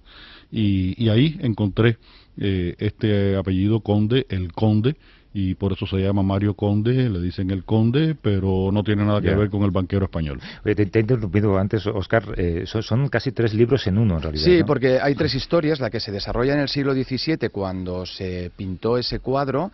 Y, 0.52 1.02
y 1.02 1.10
ahí 1.10 1.38
encontré 1.42 1.98
eh, 2.38 2.76
este 2.78 3.36
apellido 3.36 3.80
Conde, 3.80 4.26
el 4.30 4.52
Conde, 4.52 4.96
y 5.34 5.56
por 5.56 5.72
eso 5.72 5.86
se 5.86 5.98
llama 5.98 6.24
Mario 6.24 6.56
Conde, 6.56 7.10
le 7.10 7.22
dicen 7.22 7.52
el 7.52 7.64
Conde, 7.64 8.16
pero 8.22 8.70
no 8.72 8.84
tiene 8.84 9.06
nada 9.06 9.22
que 9.22 9.34
ver 9.34 9.50
con 9.50 9.64
el 9.64 9.72
banquero 9.72 10.06
español. 10.06 10.42
te, 10.64 10.72
he 10.82 11.00
interrumpido 11.00 11.58
antes, 11.58 11.88
Oscar, 11.88 12.24
eh, 12.36 12.64
son, 12.66 13.08
casi 13.08 13.32
tres 13.32 13.54
libros 13.54 13.88
en 13.88 13.98
uno 13.98 14.16
en 14.18 14.22
realidad. 14.22 14.44
Sí, 14.44 14.62
porque 14.66 15.00
hay 15.00 15.16
tres 15.16 15.34
historias, 15.36 15.80
la 15.80 15.90
que 15.90 16.02
se 16.02 16.12
desarrolla 16.12 16.54
en 16.54 16.60
el 16.60 16.68
siglo 16.68 16.94
XVII 16.94 17.50
cuando 17.50 18.06
se 18.06 18.52
pintó 18.58 18.98
ese 18.98 19.20
cuadro, 19.20 19.72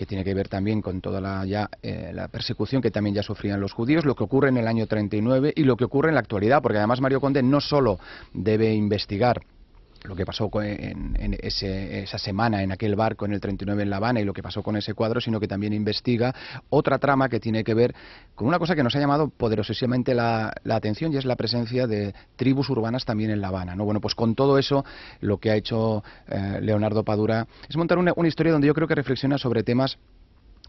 que 0.00 0.06
tiene 0.06 0.24
que 0.24 0.32
ver 0.32 0.48
también 0.48 0.80
con 0.80 1.02
toda 1.02 1.20
la, 1.20 1.44
ya, 1.44 1.68
eh, 1.82 2.10
la 2.14 2.28
persecución 2.28 2.80
que 2.80 2.90
también 2.90 3.14
ya 3.14 3.22
sufrían 3.22 3.60
los 3.60 3.74
judíos, 3.74 4.06
lo 4.06 4.14
que 4.14 4.24
ocurre 4.24 4.48
en 4.48 4.56
el 4.56 4.66
año 4.66 4.86
39 4.86 5.52
y 5.54 5.64
lo 5.64 5.76
que 5.76 5.84
ocurre 5.84 6.08
en 6.08 6.14
la 6.14 6.22
actualidad, 6.22 6.62
porque 6.62 6.78
además 6.78 7.02
Mario 7.02 7.20
Conde 7.20 7.42
no 7.42 7.60
solo 7.60 7.98
debe 8.32 8.72
investigar 8.72 9.42
lo 10.04 10.16
que 10.16 10.24
pasó 10.24 10.50
en, 10.62 11.36
esa 11.40 12.18
semana 12.18 12.62
en 12.62 12.72
aquel 12.72 12.96
barco 12.96 13.26
en 13.26 13.32
el 13.32 13.40
39 13.40 13.82
en 13.82 13.90
La 13.90 13.96
Habana 13.96 14.20
y 14.20 14.24
lo 14.24 14.32
que 14.32 14.42
pasó 14.42 14.62
con 14.62 14.76
ese 14.76 14.94
cuadro, 14.94 15.20
sino 15.20 15.38
que 15.38 15.48
también 15.48 15.72
investiga 15.72 16.34
otra 16.70 16.98
trama 16.98 17.28
que 17.28 17.40
tiene 17.40 17.64
que 17.64 17.74
ver 17.74 17.94
con 18.34 18.48
una 18.48 18.58
cosa 18.58 18.74
que 18.74 18.82
nos 18.82 18.94
ha 18.96 19.00
llamado 19.00 19.28
poderosísimamente 19.28 20.14
la, 20.14 20.52
atención 20.70 21.12
y 21.12 21.16
es 21.16 21.24
la 21.24 21.36
presencia 21.36 21.86
de 21.86 22.14
tribus 22.36 22.70
urbanas 22.70 23.04
también 23.04 23.30
en 23.30 23.40
La 23.40 23.48
Habana. 23.48 23.76
¿no? 23.76 23.84
Bueno, 23.84 24.00
pues 24.00 24.14
con 24.14 24.34
todo 24.34 24.58
eso 24.58 24.84
lo 25.20 25.38
que 25.38 25.50
ha 25.50 25.56
hecho 25.56 26.02
eh, 26.28 26.58
Leonardo 26.62 27.04
Padura 27.04 27.46
es 27.68 27.76
montar 27.76 27.98
una 27.98 28.28
historia 28.28 28.52
donde 28.52 28.66
yo 28.66 28.74
creo 28.74 28.88
que 28.88 28.94
reflexiona 28.94 29.38
sobre 29.38 29.62
temas 29.62 29.98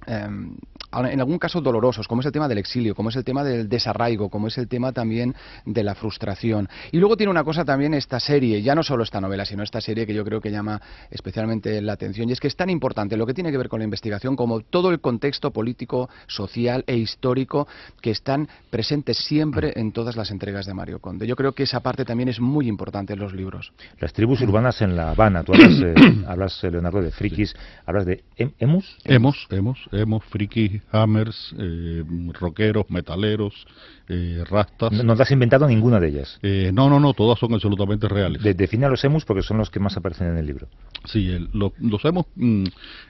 Em, 0.07 0.55
en 0.93 1.19
algún 1.19 1.39
caso 1.39 1.61
dolorosos, 1.61 2.07
como 2.07 2.21
es 2.21 2.25
el 2.25 2.31
tema 2.31 2.47
del 2.47 2.57
exilio, 2.57 2.95
como 2.95 3.09
es 3.09 3.15
el 3.15 3.23
tema 3.23 3.43
del 3.43 3.69
desarraigo, 3.69 4.29
como 4.29 4.47
es 4.47 4.57
el 4.57 4.67
tema 4.67 4.91
también 4.91 5.33
de 5.65 5.83
la 5.83 5.95
frustración. 5.95 6.67
Y 6.91 6.97
luego 6.97 7.17
tiene 7.17 7.31
una 7.31 7.43
cosa 7.43 7.63
también 7.65 7.93
esta 7.93 8.19
serie, 8.19 8.61
ya 8.61 8.75
no 8.75 8.83
solo 8.83 9.03
esta 9.03 9.21
novela, 9.21 9.45
sino 9.45 9.63
esta 9.63 9.81
serie 9.81 10.05
que 10.05 10.13
yo 10.13 10.23
creo 10.25 10.41
que 10.41 10.51
llama 10.51 10.81
especialmente 11.09 11.81
la 11.81 11.93
atención, 11.93 12.29
y 12.29 12.33
es 12.33 12.39
que 12.39 12.47
es 12.47 12.55
tan 12.55 12.69
importante 12.69 13.17
lo 13.17 13.25
que 13.25 13.33
tiene 13.33 13.51
que 13.51 13.57
ver 13.57 13.69
con 13.69 13.79
la 13.79 13.85
investigación 13.85 14.35
como 14.35 14.61
todo 14.61 14.91
el 14.91 14.99
contexto 14.99 15.51
político, 15.51 16.09
social 16.27 16.83
e 16.87 16.95
histórico 16.95 17.67
que 18.01 18.11
están 18.11 18.47
presentes 18.69 19.17
siempre 19.17 19.73
en 19.75 19.91
todas 19.91 20.15
las 20.15 20.31
entregas 20.31 20.65
de 20.65 20.73
Mario 20.73 20.99
Conde. 20.99 21.27
Yo 21.27 21.35
creo 21.35 21.53
que 21.53 21.63
esa 21.63 21.79
parte 21.81 22.05
también 22.05 22.29
es 22.29 22.39
muy 22.39 22.67
importante 22.67 23.13
en 23.13 23.19
los 23.19 23.33
libros. 23.33 23.71
Las 23.99 24.13
tribus 24.13 24.41
urbanas 24.41 24.81
en 24.81 24.95
La 24.95 25.11
Habana, 25.11 25.43
tú 25.43 25.53
hablas, 25.53 25.81
eh, 25.81 25.93
hablas 26.27 26.63
Leonardo, 26.63 27.01
de 27.01 27.11
frikis, 27.11 27.55
hablas 27.85 28.05
de 28.05 28.23
emus. 28.59 28.97
Emus, 29.03 29.47
emus 29.49 29.87
hemos, 29.91 30.23
frikis, 30.25 30.80
hammers, 30.91 31.53
eh, 31.57 32.03
rockeros, 32.33 32.89
metaleros, 32.89 33.65
eh, 34.07 34.43
rastas. 34.49 34.91
No, 34.91 35.03
no 35.03 35.15
te 35.15 35.23
has 35.23 35.31
inventado 35.31 35.67
ninguna 35.67 35.99
de 35.99 36.07
ellas. 36.09 36.39
Eh, 36.41 36.71
no, 36.73 36.89
no, 36.89 36.99
no, 36.99 37.13
todas 37.13 37.39
son 37.39 37.53
absolutamente 37.53 38.07
reales. 38.07 38.41
De- 38.43 38.53
define 38.53 38.85
a 38.85 38.89
los 38.89 39.03
emus 39.03 39.25
porque 39.25 39.41
son 39.43 39.57
los 39.57 39.69
que 39.69 39.79
más 39.79 39.95
aparecen 39.97 40.27
en 40.27 40.37
el 40.37 40.45
libro. 40.45 40.67
Sí, 41.05 41.29
el- 41.29 41.49
lo- 41.53 41.73
los 41.79 42.03
hemos, 42.05 42.25
mm, 42.35 42.63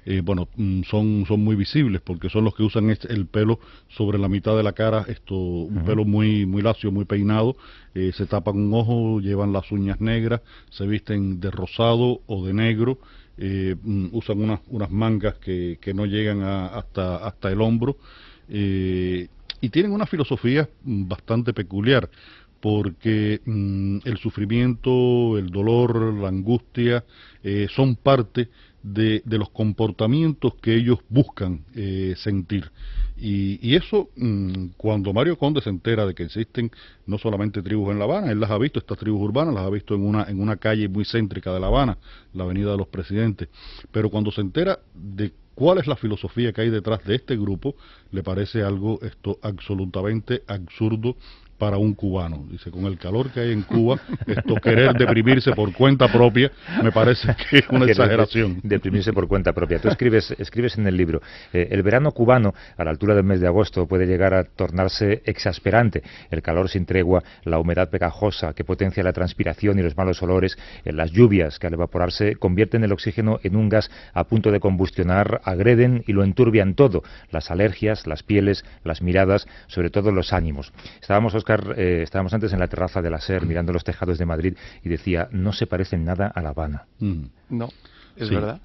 eh, 0.06 0.22
bueno, 0.24 0.48
mm, 0.56 0.84
son, 0.84 1.26
son 1.28 1.44
muy 1.44 1.56
visibles 1.56 2.02
porque 2.02 2.30
son 2.30 2.44
los 2.46 2.56
que 2.56 2.64
usan 2.64 2.90
este- 2.90 3.12
el 3.14 3.26
pelo 3.26 3.60
sobre 3.90 4.18
la 4.18 4.28
mitad 4.30 4.56
de 4.56 4.64
la 4.64 4.74
cara, 4.74 5.06
esto, 5.08 5.36
un 5.36 5.84
pelo 5.86 6.06
muy, 6.06 6.46
muy 6.46 6.62
lacio, 6.62 6.92
muy 6.92 7.06
peinado, 7.06 7.56
eh, 7.94 8.12
se 8.14 8.26
tapan 8.26 8.56
un 8.58 8.74
ojo, 8.74 9.20
llevan 9.20 9.52
las 9.54 9.72
uñas 9.72 10.00
negras, 10.00 10.42
se 10.70 10.86
visten 10.88 11.40
de 11.40 11.52
rosado 11.52 12.22
o 12.28 12.46
de 12.46 12.54
negro, 12.54 13.00
eh, 13.42 13.76
mm, 13.82 14.10
usan 14.14 14.40
unas, 14.40 14.62
unas 14.68 14.92
mangas 14.92 15.36
que, 15.40 15.78
que 15.82 15.94
no 15.94 16.06
llegan 16.06 16.42
a- 16.44 16.68
hasta, 16.68 17.18
hasta 17.18 17.52
el 17.52 17.60
hombro, 17.62 17.98
eh, 18.48 19.28
y 19.62 19.70
tienen 19.70 19.92
una 19.92 20.06
filosofía 20.06 20.70
mm, 20.84 21.08
bastante 21.08 21.54
peculiar 21.54 22.10
porque 22.60 23.42
mm, 23.44 23.98
el 24.06 24.18
sufrimiento, 24.18 25.38
el 25.38 25.50
dolor, 25.50 26.14
la 26.14 26.28
angustia 26.30 27.04
eh, 27.44 27.68
son 27.76 27.96
parte 27.96 28.50
de, 28.84 29.22
de 29.26 29.38
los 29.38 29.50
comportamientos 29.50 30.56
que 30.62 30.76
ellos 30.76 31.00
buscan 31.10 31.62
eh, 31.76 32.16
sentir. 32.18 32.72
Y, 33.18 33.60
y 33.62 33.76
eso, 33.76 34.10
mm, 34.16 34.70
cuando 34.78 35.14
Mario 35.14 35.38
Conde 35.38 35.62
se 35.62 35.70
entera 35.70 36.06
de 36.06 36.16
que 36.16 36.24
existen 36.24 36.72
no 37.06 37.18
solamente 37.18 37.62
tribus 37.62 37.92
en 37.92 38.00
La 38.00 38.06
Habana, 38.06 38.32
él 38.32 38.40
las 38.40 38.50
ha 38.50 38.58
visto, 38.58 38.80
estas 38.80 38.98
tribus 38.98 39.22
urbanas, 39.22 39.54
las 39.54 39.66
ha 39.66 39.70
visto 39.70 39.94
en 39.94 40.02
una, 40.02 40.24
en 40.24 40.40
una 40.40 40.56
calle 40.58 40.88
muy 40.88 41.06
céntrica 41.06 41.54
de 41.54 41.60
La 41.60 41.68
Habana, 41.68 41.98
la 42.34 42.44
Avenida 42.44 42.72
de 42.72 42.78
los 42.78 42.88
Presidentes, 42.88 43.50
pero 43.92 44.10
cuando 44.10 44.32
se 44.32 44.42
entera 44.42 44.80
de 44.96 45.32
cuál 45.54 45.78
es 45.78 45.88
la 45.88 45.96
filosofía 45.96 46.52
que 46.54 46.62
hay 46.62 46.70
detrás 46.70 47.04
de 47.06 47.16
este 47.16 47.36
grupo, 47.38 47.76
le 48.12 48.24
parece 48.24 48.64
algo 48.64 49.00
esto 49.04 49.38
absolutamente 49.44 50.44
absurdo 50.48 51.16
para 51.62 51.78
un 51.78 51.94
cubano. 51.94 52.44
Dice, 52.50 52.72
con 52.72 52.86
el 52.86 52.98
calor 52.98 53.30
que 53.30 53.40
hay 53.40 53.52
en 53.52 53.62
Cuba, 53.62 54.00
esto 54.26 54.56
querer 54.56 54.94
deprimirse 54.94 55.52
por 55.52 55.72
cuenta 55.74 56.12
propia, 56.12 56.52
me 56.82 56.92
parece 56.92 57.36
que 57.52 57.60
es 57.60 57.70
una 57.70 57.86
exageración. 57.90 58.56
de- 58.64 58.70
Deprimirse 58.82 59.14
por 59.14 59.28
cuenta 59.28 59.54
propia. 59.54 59.78
Tú 59.78 59.88
escribes, 59.88 60.32
escribes 60.40 60.76
en 60.80 60.88
el 60.88 60.98
libro, 60.98 61.22
eh, 61.54 61.68
el 61.70 61.84
verano 61.84 62.14
cubano, 62.14 62.56
a 62.78 62.84
la 62.84 62.90
altura 62.90 63.14
del 63.14 63.26
mes 63.26 63.42
de 63.42 63.46
agosto, 63.48 63.86
puede 63.86 64.08
llegar 64.08 64.34
a 64.34 64.44
tornarse 64.44 65.22
exasperante. 65.24 66.02
El 66.32 66.42
calor 66.42 66.68
sin 66.68 66.88
tregua, 66.88 67.22
la 67.44 67.60
humedad 67.60 67.92
pegajosa 67.92 68.54
que 68.54 68.64
potencia 68.64 69.04
la 69.04 69.14
transpiración 69.14 69.78
y 69.78 69.84
los 69.84 69.96
malos 69.96 70.24
olores, 70.24 70.58
eh, 70.84 70.92
las 70.92 71.12
lluvias 71.12 71.60
que 71.60 71.68
al 71.68 71.74
evaporarse 71.76 72.38
convierten 72.38 72.84
el 72.84 72.92
oxígeno 72.92 73.40
en 73.44 73.56
un 73.56 73.70
gas 73.70 73.92
a 74.16 74.24
punto 74.24 74.50
de 74.52 74.60
combustionar, 74.60 75.42
agreden 75.44 76.04
y 76.08 76.14
lo 76.14 76.24
enturbian 76.24 76.74
todo. 76.74 77.04
Las 77.30 77.52
alergias, 77.52 78.08
las 78.08 78.24
pieles, 78.24 78.66
las 78.84 79.04
miradas, 79.04 79.46
sobre 79.68 79.92
todo 79.92 80.12
los 80.12 80.34
ánimos. 80.34 80.74
Estábamos, 81.00 81.36
Oscar, 81.36 81.51
eh, 81.78 82.02
estábamos 82.04 82.34
antes 82.34 82.54
en 82.54 82.60
la 82.60 82.68
terraza 82.68 83.02
de 83.02 83.10
la 83.10 83.20
SER 83.20 83.46
mirando 83.46 83.74
los 83.74 83.84
tejados 83.84 84.18
de 84.18 84.26
Madrid 84.26 84.54
y 84.84 84.90
decía, 84.90 85.28
no 85.32 85.54
se 85.54 85.68
parecen 85.68 86.06
nada 86.06 86.28
a 86.28 86.42
La 86.42 86.50
Habana. 86.50 86.86
Mm. 87.00 87.24
No, 87.50 87.70
es 88.16 88.28
Sí. 88.28 88.36
verdad. 88.36 88.62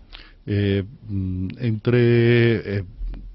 Eh, 0.47 0.85
mm, 1.09 1.49
entre 1.59 2.79
eh, 2.79 2.85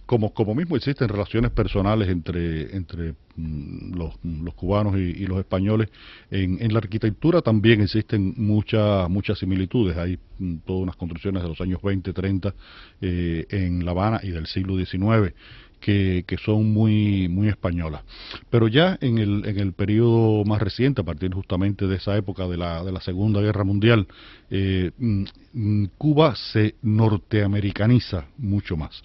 como 0.05 0.33
como 0.33 0.55
mismo 0.55 0.75
existen 0.77 1.07
relaciones 1.09 1.51
personales 1.51 2.07
entre 2.09 2.75
entre 2.75 3.13
mm, 3.35 3.93
los, 3.97 4.13
los 4.23 4.53
cubanos 4.53 4.95
y, 4.97 4.99
y 5.23 5.25
los 5.25 5.37
españoles 5.39 5.89
en, 6.29 6.57
en 6.61 6.71
la 6.73 6.79
arquitectura 6.79 7.41
también 7.41 7.81
existen 7.81 8.33
muchas 8.37 9.09
muchas 9.09 9.39
similitudes 9.39 9.97
hay 9.97 10.17
todas 10.65 10.83
unas 10.83 10.95
construcciones 10.95 11.43
de 11.43 11.49
los 11.49 11.59
años 11.61 11.81
20 11.81 12.13
30 12.13 12.53
eh, 13.01 13.45
en 13.49 13.83
La 13.85 13.91
Habana 13.91 14.19
y 14.23 14.31
del 14.31 14.47
siglo 14.47 14.75
XIX 14.77 15.33
que, 15.81 16.23
son 16.45 16.71
muy 16.71 17.27
muy 17.27 17.49
españolas 17.49 18.03
pero 18.49 18.67
ya 18.69 18.97
en 19.01 19.17
el 19.17 19.45
en 19.45 19.59
el 19.59 19.73
periodo 19.73 20.45
más 20.45 20.61
reciente 20.61 21.01
a 21.01 21.03
partir 21.03 21.33
justamente 21.33 21.87
de 21.87 21.95
esa 21.97 22.15
época 22.15 22.47
de 22.47 22.57
la 22.57 22.83
de 22.83 22.91
la 22.93 23.01
Segunda 23.01 23.41
Guerra 23.41 23.63
Mundial 23.65 24.07
eh, 24.49 24.91
mm, 24.97 25.23
mm, 25.53 25.85
Cuba 25.97 26.35
se 26.35 26.75
norteamericaniza 26.81 28.25
mucho 28.37 28.77
más 28.77 29.01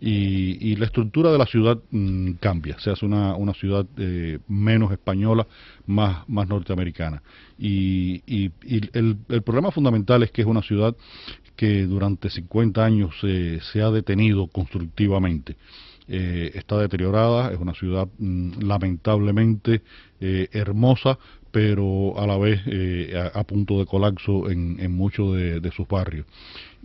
y, 0.00 0.70
y 0.70 0.76
la 0.76 0.86
estructura 0.86 1.32
de 1.32 1.38
la 1.38 1.46
ciudad 1.46 1.78
mm, 1.90 2.32
cambia, 2.34 2.78
se 2.78 2.90
hace 2.90 3.04
una, 3.04 3.34
una 3.34 3.52
ciudad 3.52 3.84
eh, 3.96 4.38
menos 4.46 4.92
española, 4.92 5.44
más, 5.86 6.28
más 6.28 6.48
norteamericana. 6.48 7.20
Y, 7.58 8.22
y- 8.26 8.52
el, 8.92 9.16
el 9.28 9.42
problema 9.42 9.72
fundamental 9.72 10.22
es 10.22 10.30
que 10.30 10.42
es 10.42 10.46
una 10.46 10.62
ciudad 10.62 10.94
que 11.56 11.82
durante 11.86 12.30
50 12.30 12.84
años 12.84 13.12
se- 13.20 13.60
se 13.60 13.82
ha 13.82 13.90
detenido 13.90 14.46
constructivamente. 14.46 15.56
Eh, 16.10 16.52
está 16.54 16.78
deteriorada, 16.78 17.52
es 17.52 17.58
una 17.60 17.74
ciudad 17.74 18.08
mm, 18.18 18.62
lamentablemente 18.62 19.82
eh, 20.20 20.48
hermosa, 20.52 21.18
pero 21.50 22.18
a 22.18 22.26
la 22.26 22.38
vez 22.38 22.62
eh, 22.66 23.30
a, 23.34 23.44
punto 23.44 23.78
de 23.78 23.84
colapso 23.84 24.48
en, 24.50 24.76
en 24.80 24.92
muchos 24.92 25.36
de, 25.36 25.70
sus 25.70 25.86
barrios. 25.86 26.24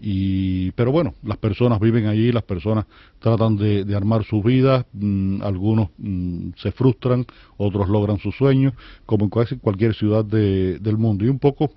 Y, 0.02 0.72
pero 0.72 0.92
bueno, 0.92 1.16
las 1.24 1.38
personas 1.38 1.80
viven 1.80 2.08
allí, 2.08 2.34
las 2.34 2.44
personas 2.44 2.86
tratan 3.20 3.56
de, 3.56 3.96
armar 3.96 4.26
sus 4.26 4.44
vidas, 4.44 4.86
mm, 4.92 5.42
algunos 5.42 5.90
mm, 5.98 6.50
se 6.58 6.72
frustran, 6.74 7.26
otros 7.56 7.88
logran 7.88 8.20
sus 8.20 8.36
sueños, 8.36 8.74
como 9.06 9.26
en 9.26 9.60
cualquier 9.60 9.96
ciudad 9.96 10.26
de- 10.26 10.80
del 10.80 10.98
mundo. 10.98 11.24
Y 11.24 11.30
un 11.30 11.40
poco 11.40 11.72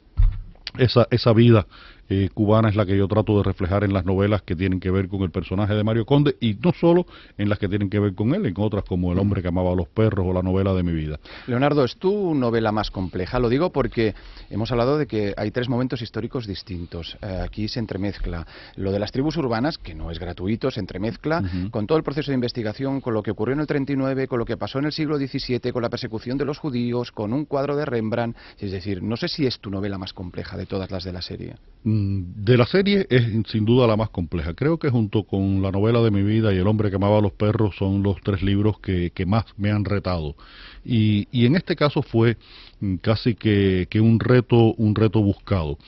esa, 0.79 1.07
esa 1.11 1.33
vida 1.33 1.67
eh, 2.09 2.29
cubana 2.33 2.69
es 2.69 2.77
la 2.77 2.87
que 2.87 2.97
yo 2.97 3.09
trato 3.09 3.37
de 3.37 3.43
reflejar 3.43 3.85
en 3.85 3.93
las 3.93 4.05
novelas 4.05 4.43
que 4.43 4.55
tienen 4.55 4.81
que 4.81 4.91
ver 4.91 5.09
con 5.09 5.23
el 5.23 5.31
personaje 5.31 5.75
de 5.75 5.85
Mario 5.85 6.07
Conde 6.07 6.37
y 6.41 6.55
no 6.55 6.73
solo 6.73 7.07
en 7.39 7.49
las 7.49 7.59
que 7.59 7.69
tienen 7.69 7.91
que 7.91 7.99
ver 7.99 8.15
con 8.15 8.35
él, 8.35 8.47
en 8.47 8.55
otras 8.57 8.85
como 8.85 9.13
El 9.13 9.19
hombre 9.19 9.43
que 9.43 9.49
amaba 9.49 9.73
a 9.73 9.75
los 9.75 9.89
perros 9.89 10.27
o 10.29 10.33
la 10.33 10.43
novela 10.43 10.73
de 10.75 10.83
mi 10.83 10.93
vida. 10.93 11.19
Leonardo, 11.47 11.85
es 11.85 11.97
tu 11.97 12.35
novela 12.35 12.73
más 12.73 12.91
compleja. 12.91 13.39
Lo 13.39 13.49
digo 13.49 13.71
porque 13.71 14.15
hemos 14.51 14.71
hablado 14.71 14.99
de 14.99 15.07
que 15.07 15.35
hay 15.37 15.51
tres 15.51 15.69
momentos 15.69 16.03
históricos 16.03 16.47
distintos. 16.47 17.17
Eh, 17.23 17.41
aquí 17.43 17.69
se 17.69 17.81
entremezcla 17.81 18.47
lo 18.77 18.93
de 18.93 18.99
las 18.99 19.13
tribus 19.13 19.37
urbanas, 19.37 19.79
que 19.79 19.95
no 19.95 20.11
es 20.11 20.19
gratuito, 20.19 20.71
se 20.71 20.81
entremezcla 20.81 21.43
con 21.71 21.87
todo 21.87 21.99
el 21.99 22.05
proceso 22.05 22.31
de 22.31 22.35
investigación, 22.35 23.01
con 23.01 23.15
lo 23.15 23.23
que 23.23 23.31
ocurrió 23.31 23.55
en 23.55 23.61
el 23.61 23.67
39, 23.67 24.29
con 24.29 24.39
lo 24.39 24.45
que 24.45 24.57
pasó 24.57 24.79
en 24.79 24.87
el 24.87 24.93
siglo 24.93 25.19
XVII, 25.19 25.73
con 25.73 25.83
la 25.83 25.91
persecución 25.91 26.39
de 26.39 26.45
los 26.45 26.59
judíos, 26.59 27.13
con 27.13 27.33
un 27.33 27.45
cuadro 27.45 27.77
de 27.77 27.85
Rembrandt. 27.85 28.37
Es 28.59 28.71
decir, 28.71 29.03
no 29.03 29.17
sé 29.17 29.29
si 29.29 29.47
es 29.47 29.59
tu 29.59 29.71
novela 29.71 29.99
más 29.99 30.13
compleja 30.13 30.57
de 30.57 30.67
todas 30.67 30.91
las 30.91 31.05
de 31.05 31.13
la 31.13 31.23
serie. 31.23 31.55
Mm, 31.85 31.96
De 31.97 32.57
la 32.57 32.67
serie 32.67 33.07
es 33.11 33.25
sin 33.49 33.65
duda 33.65 33.87
la 33.87 33.97
más 33.97 34.11
compleja. 34.11 34.55
Creo 34.55 34.79
que 34.79 34.91
junto 34.91 35.25
con 35.25 35.63
la 35.63 35.71
novela 35.71 36.01
de 36.03 36.11
mi 36.11 36.23
vida 36.23 36.53
y 36.53 36.59
El 36.59 36.67
hombre 36.67 36.91
que 36.91 36.97
amaba 36.97 37.19
a 37.19 37.23
los 37.23 37.33
perros 37.33 37.77
son 37.77 38.03
los 38.03 38.21
tres 38.23 38.43
libros 38.43 38.79
que, 38.81 39.13
más 39.27 39.45
me 39.57 39.71
han 39.71 39.85
retado. 39.85 40.37
Y, 40.85 41.29
y 41.33 41.47
en 41.47 41.57
este 41.57 41.77
caso 41.77 42.03
fue 42.03 42.37
mm, 42.81 42.97
casi 42.97 43.35
que, 43.35 43.87
que 43.91 44.01
un 44.01 44.21
reto, 44.21 44.75
un 44.75 44.95
reto 44.95 45.21
buscado. 45.21 45.79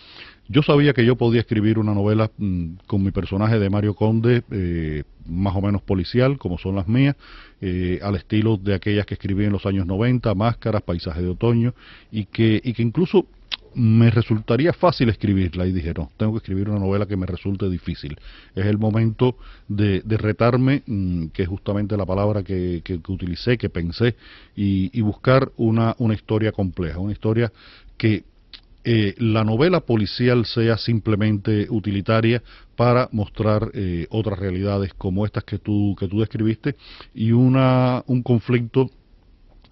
Yo 0.51 0.63
sabía 0.63 0.95
que 0.95 1.05
yo 1.05 1.17
podía 1.17 1.41
escribir 1.41 1.79
una 1.79 1.93
novela 1.93 2.31
mm, 2.39 2.77
con 2.87 3.03
mi 3.03 3.11
personaje 3.11 3.59
de 3.59 3.69
Mario 3.69 3.95
Conde, 3.95 4.43
eh, 4.51 5.05
más 5.27 5.55
o 5.55 5.61
menos 5.61 5.83
policial, 5.83 6.39
como 6.39 6.57
son 6.57 6.75
las 6.75 6.89
mías, 6.89 7.17
eh, 7.61 8.01
al 8.03 8.17
estilo 8.17 8.57
de 8.57 8.75
aquellas 8.75 9.05
que 9.05 9.13
escribí 9.13 9.45
en 9.45 9.53
los 9.53 9.67
años 9.67 9.87
90, 9.87 10.35
Máscaras, 10.35 10.81
Paisaje 10.83 11.21
de 11.21 11.29
Otoño, 11.29 11.75
y 12.11 12.25
que, 12.25 12.63
y 12.65 12.73
que 12.73 12.83
incluso 12.83 13.27
me 13.79 14.11
resultaría 14.11 14.73
fácil 14.73 15.09
escribirla 15.09 15.65
y 15.67 15.73
dije, 15.73 15.95
no, 15.97 16.11
tengo 16.17 16.33
que 16.33 16.39
escribir 16.39 16.69
una 16.69 16.81
novela 16.81 17.07
que 17.07 17.17
me 17.17 17.27
resulte 17.27 17.71
difícil. 17.71 18.19
Es 18.57 18.67
el 18.67 18.77
momento 18.77 19.37
de, 19.69 20.03
retarme, 20.05 20.83
mm, 20.85 21.27
que 21.29 21.45
es 21.45 21.49
justamente 21.49 21.97
la 21.97 22.05
palabra 22.05 22.43
que, 22.43 22.83
que- 22.85 23.01
utilicé, 23.09 23.57
que 23.57 23.71
pensé, 23.71 24.17
y, 24.57 24.91
y 24.93 25.01
buscar 25.01 25.53
una, 25.57 25.95
una 25.99 26.15
historia 26.15 26.51
compleja, 26.51 26.99
una 26.99 27.13
historia 27.13 27.53
que 27.97 28.25
eh, 28.85 29.15
la 29.19 29.45
novela 29.45 29.81
policial 29.81 30.45
sea 30.45 30.77
simplemente 30.77 31.67
utilitaria 31.71 32.43
para 32.77 33.09
mostrar 33.13 33.71
eh, 33.75 34.07
otras 34.11 34.39
realidades 34.39 34.93
como 34.95 35.25
estas 35.25 35.45
que 35.45 35.59
tú, 35.59 35.95
que 35.99 36.09
tú 36.09 36.21
describiste 36.21 36.75
y 37.15 37.33
una, 37.33 38.03
un 38.07 38.23
conflicto 38.23 38.91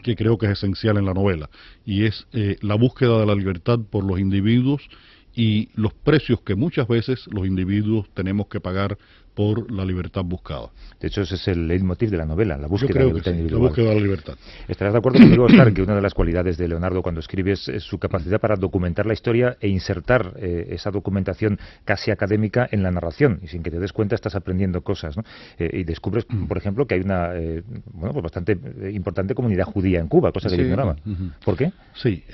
que 0.06 0.14
creo 0.14 0.38
que 0.38 0.46
es 0.46 0.52
esencial 0.52 0.98
en 0.98 1.04
la 1.04 1.14
novela, 1.14 1.50
y 1.84 2.04
es 2.04 2.28
eh, 2.32 2.58
la 2.60 2.76
búsqueda 2.76 3.18
de 3.18 3.26
la 3.26 3.34
libertad 3.34 3.80
por 3.90 4.04
los 4.04 4.20
individuos 4.20 4.88
y 5.34 5.68
los 5.74 5.92
precios 5.94 6.40
que 6.42 6.54
muchas 6.54 6.86
veces 6.86 7.26
los 7.26 7.44
individuos 7.44 8.08
tenemos 8.14 8.46
que 8.46 8.60
pagar 8.60 8.96
por 9.36 9.70
la 9.70 9.84
libertad 9.84 10.24
buscada. 10.24 10.70
De 10.98 11.08
hecho, 11.08 11.20
ese 11.20 11.34
es 11.34 11.46
el 11.48 11.68
leitmotiv 11.68 12.08
de 12.10 12.16
la 12.16 12.24
novela, 12.24 12.56
la 12.56 12.62
Yo 12.62 12.68
búsqueda 12.70 12.94
de 12.94 12.98
la 13.00 13.00
que 13.04 13.08
libertad 13.08 13.30
la 13.32 13.36
individual. 13.36 13.68
búsqueda 13.68 13.88
de 13.90 13.94
la 13.94 14.00
libertad. 14.00 14.34
Estarás 14.66 14.94
de 14.94 14.98
acuerdo 14.98 15.18
conmigo, 15.20 15.44
Oscar, 15.44 15.74
que 15.74 15.82
una 15.82 15.94
de 15.94 16.00
las 16.00 16.14
cualidades 16.14 16.56
de 16.56 16.66
Leonardo 16.66 17.02
cuando 17.02 17.20
escribe 17.20 17.52
es, 17.52 17.70
su 17.80 17.98
capacidad 17.98 18.40
para 18.40 18.56
documentar 18.56 19.04
la 19.04 19.12
historia 19.12 19.58
e 19.60 19.68
insertar 19.68 20.32
eh, 20.38 20.68
esa 20.70 20.90
documentación 20.90 21.58
casi 21.84 22.10
académica 22.10 22.66
en 22.72 22.82
la 22.82 22.90
narración. 22.90 23.40
Y 23.42 23.48
sin 23.48 23.62
que 23.62 23.70
te 23.70 23.78
des 23.78 23.92
cuenta 23.92 24.14
estás 24.14 24.34
aprendiendo 24.34 24.80
cosas. 24.80 25.18
¿no? 25.18 25.22
Eh, 25.58 25.80
y 25.80 25.84
descubres, 25.84 26.24
por 26.48 26.56
ejemplo, 26.56 26.86
que 26.86 26.94
hay 26.94 27.02
una 27.02 27.34
eh, 27.34 27.62
bueno, 27.92 28.14
pues 28.14 28.22
bastante 28.22 28.52
eh, 28.80 28.90
importante 28.94 29.34
comunidad 29.34 29.64
judía 29.64 30.00
en 30.00 30.08
Cuba, 30.08 30.32
cosa 30.32 30.48
que 30.48 30.56
Sí. 30.56 30.62
ignoraba. 30.62 30.96
¿Por 31.44 31.58
qué? 31.58 31.72
Sí, 31.94 32.24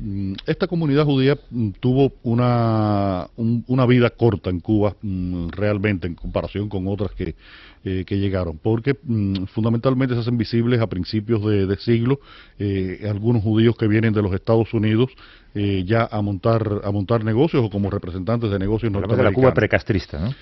mm, 0.00 0.32
esta 0.46 0.66
comunidad 0.66 1.04
judía 1.04 1.36
mm, 1.50 1.70
tuvo 1.80 2.12
una, 2.22 3.26
una 3.36 3.84
vida 3.84 4.08
corta 4.08 4.48
en 4.48 4.60
Cuba 4.60 4.96
mm, 5.02 5.48
realmente 5.50 6.06
en 6.06 6.14
comparación 6.30 6.68
con 6.68 6.86
otras 6.86 7.10
que, 7.10 7.34
eh, 7.84 8.04
que 8.06 8.18
llegaron, 8.18 8.58
porque 8.58 8.96
mm, 9.02 9.44
fundamentalmente 9.46 10.14
se 10.14 10.20
hacen 10.20 10.38
visibles 10.38 10.80
a 10.80 10.86
principios 10.86 11.44
de, 11.44 11.76
siglo 11.80 12.20
eh, 12.58 13.06
algunos 13.08 13.42
judíos 13.42 13.74
que 13.76 13.88
vienen 13.88 14.12
de 14.12 14.22
los 14.22 14.32
Estados 14.32 14.72
Unidos 14.74 15.10
eh, 15.54 15.82
ya 15.84 16.08
a 16.10 16.20
montar 16.22 16.82
a 16.84 16.90
montar 16.92 17.24
negocios 17.24 17.64
o 17.64 17.70
como 17.70 17.90
representantes 17.90 18.50
de 18.50 18.58
negocios 18.58 18.92
norteamericanos. 18.92 19.34
de 19.34 19.42
la 19.42 19.48
Cuba 19.48 19.54
precastrista, 19.54 20.20
¿no? 20.20 20.34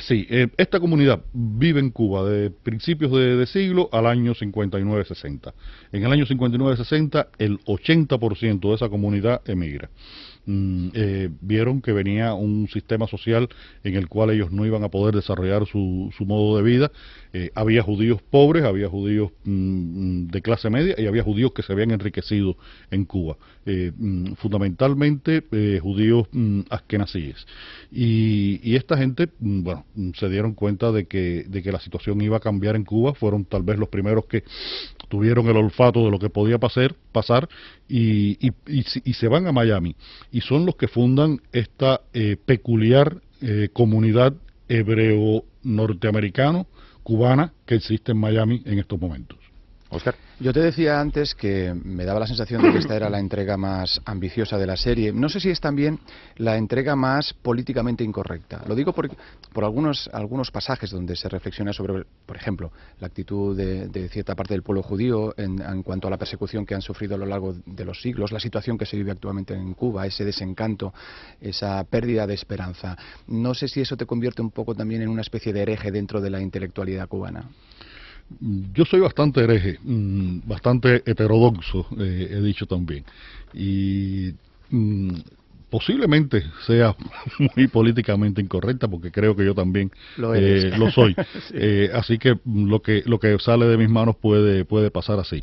sí, 0.00 0.28
esta 0.56 0.78
comunidad 0.78 1.20
vive 1.32 1.80
en 1.80 1.90
Cuba 1.90 2.28
de 2.28 2.50
principios 2.50 3.10
de, 3.12 3.44
siglo 3.46 3.88
al 3.90 4.06
año 4.06 4.34
59-60. 4.34 5.52
En 5.92 6.04
el 6.04 6.12
año 6.12 6.26
59-60 6.26 7.26
el 7.38 7.58
80% 7.64 8.60
de 8.60 8.74
esa 8.74 8.88
comunidad 8.88 9.40
emigra. 9.46 9.90
Mm, 10.46 10.88
eh, 10.92 11.30
vieron 11.40 11.80
que 11.80 11.92
venía 11.92 12.34
un 12.34 12.68
sistema 12.68 13.06
social 13.06 13.48
en 13.82 13.94
el 13.94 14.08
cual 14.08 14.30
ellos 14.30 14.52
no 14.52 14.66
iban 14.66 14.84
a 14.84 14.90
poder 14.90 15.14
desarrollar 15.14 15.66
su, 15.66 16.12
su 16.16 16.26
modo 16.26 16.56
de 16.56 16.62
vida. 16.62 16.92
Eh, 17.32 17.50
había 17.54 17.82
judíos 17.82 18.20
pobres, 18.30 18.64
había 18.64 18.88
judíos 18.88 19.32
mm, 19.44 20.26
de 20.26 20.42
clase 20.42 20.68
media 20.68 20.94
y 20.98 21.06
había 21.06 21.22
judíos 21.22 21.52
que 21.52 21.62
se 21.62 21.72
habían 21.72 21.90
enriquecido 21.92 22.56
en 22.90 23.06
Cuba. 23.06 23.36
Eh, 23.66 23.92
mm, 23.96 24.34
fundamentalmente 24.34 25.42
judíos 25.80 26.28
askenazíes. 26.68 27.46
Y, 27.90 28.60
y 28.62 28.76
esta 28.76 28.96
gente, 28.98 29.28
bueno, 29.38 29.86
se 30.14 30.28
dieron 30.28 30.54
cuenta 30.54 30.92
de 30.92 31.06
que, 31.06 31.44
de 31.48 31.62
que 31.62 31.72
la 31.72 31.80
situación 31.80 32.20
iba 32.20 32.36
a 32.36 32.40
cambiar 32.40 32.76
en 32.76 32.84
Cuba. 32.84 33.14
Fueron 33.14 33.44
tal 33.44 33.62
vez 33.62 33.78
los 33.78 33.88
primeros 33.88 34.26
que 34.26 34.44
tuvieron 35.08 35.46
el 35.48 35.56
olfato 35.56 36.04
de 36.04 36.10
lo 36.10 36.18
que 36.18 36.28
podía 36.28 36.58
pasar, 36.58 36.94
pasar 37.12 37.48
y, 37.88 38.46
y, 38.46 38.52
y 38.66 39.12
se 39.14 39.28
van 39.28 39.46
a 39.46 39.52
Miami 39.52 39.94
y 40.34 40.40
son 40.40 40.66
los 40.66 40.74
que 40.74 40.88
fundan 40.88 41.40
esta 41.52 42.00
eh, 42.12 42.36
peculiar 42.44 43.22
eh, 43.40 43.68
comunidad 43.72 44.34
hebreo-norteamericano, 44.68 46.66
cubana, 47.04 47.52
que 47.64 47.76
existe 47.76 48.10
en 48.10 48.18
Miami 48.18 48.60
en 48.64 48.80
estos 48.80 49.00
momentos. 49.00 49.38
Yo 50.40 50.52
te 50.52 50.60
decía 50.60 51.00
antes 51.00 51.34
que 51.34 51.72
me 51.84 52.04
daba 52.04 52.18
la 52.18 52.26
sensación 52.26 52.60
de 52.60 52.72
que 52.72 52.78
esta 52.78 52.96
era 52.96 53.08
la 53.08 53.20
entrega 53.20 53.56
más 53.56 54.00
ambiciosa 54.04 54.58
de 54.58 54.66
la 54.66 54.76
serie. 54.76 55.12
No 55.12 55.28
sé 55.28 55.38
si 55.38 55.50
es 55.50 55.60
también 55.60 56.00
la 56.36 56.56
entrega 56.56 56.96
más 56.96 57.32
políticamente 57.32 58.02
incorrecta. 58.02 58.62
Lo 58.66 58.74
digo 58.74 58.92
por, 58.92 59.08
por 59.52 59.64
algunos, 59.64 60.10
algunos 60.12 60.50
pasajes 60.50 60.90
donde 60.90 61.14
se 61.14 61.28
reflexiona 61.28 61.72
sobre, 61.72 62.04
por 62.26 62.36
ejemplo, 62.36 62.72
la 62.98 63.06
actitud 63.06 63.56
de, 63.56 64.08
cierta 64.08 64.34
parte 64.34 64.54
del 64.54 64.62
pueblo 64.62 64.82
judío 64.82 65.34
en, 65.36 65.82
cuanto 65.84 66.08
a 66.08 66.10
la 66.10 66.18
persecución 66.18 66.66
que 66.66 66.74
han 66.74 66.82
sufrido 66.82 67.14
a 67.14 67.18
lo 67.18 67.26
largo 67.26 67.54
de 67.64 67.84
los 67.84 68.02
siglos, 68.02 68.32
la 68.32 68.40
situación 68.40 68.76
que 68.76 68.86
se 68.86 68.96
vive 68.96 69.12
actualmente 69.12 69.54
en 69.54 69.74
Cuba, 69.74 70.06
ese 70.06 70.24
desencanto, 70.24 70.92
esa 71.40 71.82
pérdida 71.84 72.26
de 72.26 72.34
esperanza. 72.34 72.96
No 73.28 73.54
sé 73.54 73.68
si 73.68 73.80
eso 73.80 73.96
te 73.96 74.06
convierte 74.06 74.42
un 74.42 74.50
poco 74.50 74.74
también 74.74 75.02
en 75.02 75.08
una 75.08 75.22
especie 75.22 75.52
de 75.52 75.62
hereje 75.62 75.92
dentro 75.92 76.20
de 76.20 76.30
la 76.30 76.40
intelectualidad 76.40 77.08
cubana. 77.08 77.48
Yo 78.72 78.84
soy 78.84 79.00
bastante 79.00 79.42
hereje, 79.42 79.78
mm, 79.82 80.40
bastante 80.46 81.02
heterodoxo, 81.06 81.86
eh, 81.98 82.28
he 82.30 82.40
dicho 82.40 82.66
también. 82.66 83.04
Y 83.52 84.32
mm, 84.70 85.14
posiblemente 85.70 86.44
sea 86.66 86.94
muy 87.56 87.66
políticamente 87.68 88.40
incorrecta 88.40 88.88
porque 88.88 89.10
creo 89.10 89.34
que 89.34 89.44
yo 89.44 89.54
también 89.54 89.90
lo, 90.16 90.34
eh, 90.34 90.72
soy. 90.92 91.16
Eh, 91.52 91.90
así 91.92 92.18
que 92.18 92.38
lo 92.44 92.80
que 92.80 93.02
lo 93.06 93.18
que 93.18 93.36
sale 93.38 93.66
de 93.66 93.76
mis 93.76 93.88
manos 93.88 94.16
puede 94.16 94.64
puede 94.64 94.90
pasar 94.90 95.18
así 95.18 95.42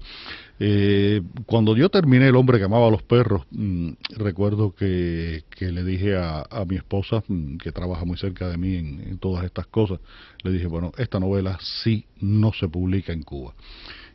eh, 0.63 1.23
cuando 1.47 1.75
yo 1.75 1.89
terminé 1.89 2.27
El 2.27 2.35
hombre 2.35 2.59
que 2.59 2.65
amaba 2.65 2.87
a 2.87 2.91
los 2.91 3.01
perros, 3.01 3.47
mm, 3.49 3.93
recuerdo 4.17 4.75
que, 4.75 5.43
le 5.59 5.83
dije 5.83 6.15
a, 6.15 6.45
mi 6.67 6.75
esposa, 6.75 7.23
mm, 7.27 7.57
que 7.57 7.71
trabaja 7.71 8.05
muy 8.05 8.15
cerca 8.17 8.47
de 8.47 8.57
mí 8.57 8.75
en, 8.75 9.17
todas 9.17 9.43
estas 9.43 9.65
cosas, 9.65 9.99
le 10.43 10.51
dije, 10.51 10.67
bueno, 10.67 10.91
esta 10.99 11.19
novela 11.19 11.57
sí 11.83 12.05
no 12.19 12.53
se 12.53 12.67
publica 12.67 13.11
en 13.11 13.23
Cuba. 13.23 13.55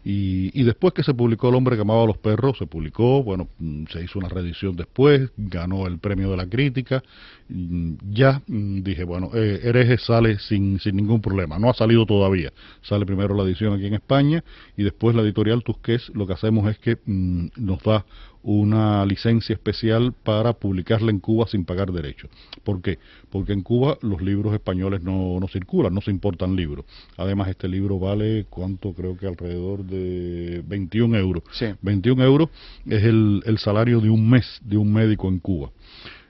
Y, 0.09 0.63
después 0.63 0.95
que 0.95 1.03
se 1.03 1.15
publicó 1.15 1.49
El 1.49 1.57
hombre 1.57 1.75
que 1.75 1.83
amaba 1.83 2.05
a 2.05 2.07
los 2.07 2.19
perros, 2.19 2.57
se 2.59 2.67
publicó, 2.67 3.25
bueno, 3.25 3.49
mm, 3.59 3.87
se 3.91 4.05
hizo 4.05 4.21
una 4.21 4.29
reedición 4.29 4.77
después, 4.77 5.33
ganó 5.37 5.89
el 5.89 5.99
premio 5.99 6.31
de 6.31 6.37
la 6.37 6.49
crítica, 6.49 7.03
mm, 7.49 7.95
ya 8.13 8.41
mm, 8.47 8.83
dije, 8.83 9.03
bueno, 9.03 9.33
eh, 9.35 9.63
Hereje 9.65 9.99
sale 9.99 10.39
sin, 10.39 10.79
sin 10.79 10.95
ningún 10.95 11.21
problema, 11.21 11.59
no 11.59 11.71
ha 11.71 11.75
salido 11.75 12.07
todavía, 12.07 12.53
sale 12.83 13.05
primero 13.05 13.35
la 13.35 13.43
edición 13.43 13.75
aquí 13.75 13.87
en 13.87 13.95
España 13.95 14.45
y 14.77 14.85
después 14.85 15.17
la 15.17 15.23
editorial 15.23 15.65
Tusquets, 15.65 16.13
lo 16.15 16.25
que 16.25 16.35
hacemos 16.35 16.71
es 16.71 16.79
que 16.79 16.99
nos 17.05 17.83
da 17.83 18.07
una 18.47 19.05
licencia 19.05 19.55
especial 19.55 20.15
para 20.23 20.53
publicarla 20.53 21.11
en 21.11 21.19
Cuba 21.19 21.49
sin 21.49 21.65
pagar 21.65 21.91
derechos. 21.91 22.31
¿Por 22.63 22.81
qué? 22.81 23.01
Porque 23.29 23.53
en 23.53 23.63
Cuba 23.63 23.99
los 24.03 24.23
libros 24.23 24.55
españoles 24.55 25.03
no, 25.03 25.41
no 25.41 25.49
circulan, 25.49 25.93
no 25.93 26.01
se 26.01 26.13
importan 26.13 26.55
libros. 26.55 26.85
Además, 27.17 27.49
este 27.49 27.67
libro 27.67 27.99
vale, 27.99 28.47
¿cuánto? 28.49 28.93
Creo 28.93 29.17
que 29.17 29.27
alrededor 29.27 29.85
de 29.85 30.63
21 30.65 31.19
euros. 31.19 31.43
21 31.83 32.23
euros 32.23 32.49
es 32.87 33.03
el, 33.03 33.43
el 33.47 33.59
salario 33.59 34.01
de 34.01 34.11
un 34.11 34.31
mes 34.31 34.61
de 34.65 34.77
un 34.77 34.93
médico 34.93 35.27
en 35.27 35.41
Cuba. 35.41 35.73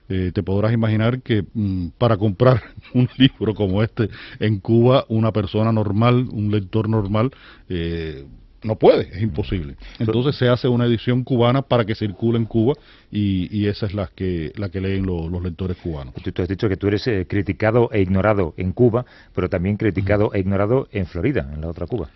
Eh, 0.09 0.31
te 0.33 0.41
podrás 0.41 0.73
imaginar 0.73 1.21
que 1.21 1.45
mm, 1.53 1.89
para 1.99 2.17
comprar 2.17 2.63
un 2.95 3.07
libro 3.17 3.53
como 3.53 3.83
este 3.83 4.09
en 4.39 4.59
Cuba, 4.59 5.05
una 5.07 5.31
persona 5.31 5.71
normal, 5.71 6.27
un 6.31 6.49
lector 6.49 6.89
normal, 6.89 7.29
eh, 7.69 8.25
no 8.67 8.75
puede, 8.75 9.09
es 9.11 9.21
imposible. 9.21 9.75
Entonces 9.97 10.35
se 10.35 10.47
hace 10.49 10.67
una 10.67 10.85
edición 10.85 11.23
cubana 11.23 11.61
para 11.63 11.85
que 11.85 11.95
circule 11.95 12.37
en 12.37 12.45
Cuba 12.45 12.73
y, 13.11 13.65
esa 13.67 13.87
es 13.87 13.93
la 13.93 14.09
que, 14.13 14.51
la 14.55 14.69
que 14.69 14.81
leen 14.81 15.05
los 15.05 15.41
lectores 15.41 15.77
cubanos. 15.77 16.13
Tú, 16.13 16.41
has 16.41 16.47
dicho 16.47 16.69
que 16.69 16.77
tú 16.77 16.87
eres 16.87 17.07
eh, 17.07 17.25
criticado 17.27 17.89
e 17.91 18.01
ignorado 18.01 18.53
en 18.57 18.71
Cuba, 18.73 19.05
pero 19.33 19.49
también 19.49 19.77
criticado 19.77 20.31
e 20.33 20.39
ignorado 20.39 20.87
en 20.91 21.05
Florida, 21.05 21.49
en 21.53 21.61
la 21.61 21.67
otra 21.67 21.87
Cuba. 21.87 22.09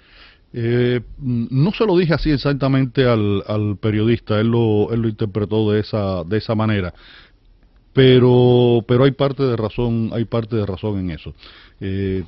Eh, 0.54 1.00
no 1.20 1.72
se 1.72 1.86
lo 1.86 1.98
dije 1.98 2.14
así 2.14 2.30
exactamente 2.30 3.06
al, 3.06 3.42
al 3.48 3.78
periodista, 3.78 4.40
él 4.40 4.50
lo, 4.50 4.92
él 4.92 5.02
lo 5.02 5.08
interpretó 5.08 5.72
de 5.72 5.80
esa, 5.80 6.24
de 6.26 6.38
esa 6.38 6.56
manera 6.56 6.94
pero 7.94 8.84
pero 8.88 9.04
hay 9.04 9.12
parte 9.12 9.44
de 9.44 9.56
razón 9.56 10.12
hay 10.14 10.26
parte 10.26 10.56
de 10.56 10.66
razón 10.66 11.00
en 11.00 11.12
eso 11.12 11.34
eh, 11.82 12.24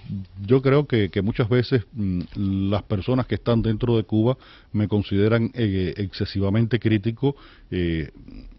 yo 0.46 0.62
creo 0.62 0.88
que, 0.88 1.10
que 1.10 1.22
muchas 1.22 1.48
veces 1.48 1.86
mm, 1.94 2.22
las 2.70 2.84
personas 2.84 3.28
que 3.28 3.36
están 3.36 3.62
dentro 3.62 3.96
de 3.96 4.04
Cuba 4.04 4.38
me 4.72 4.88
consideran 4.88 5.52
eh, 5.54 5.94
excesivamente 5.98 6.80
crítico 6.80 7.36
eh, 7.72 8.10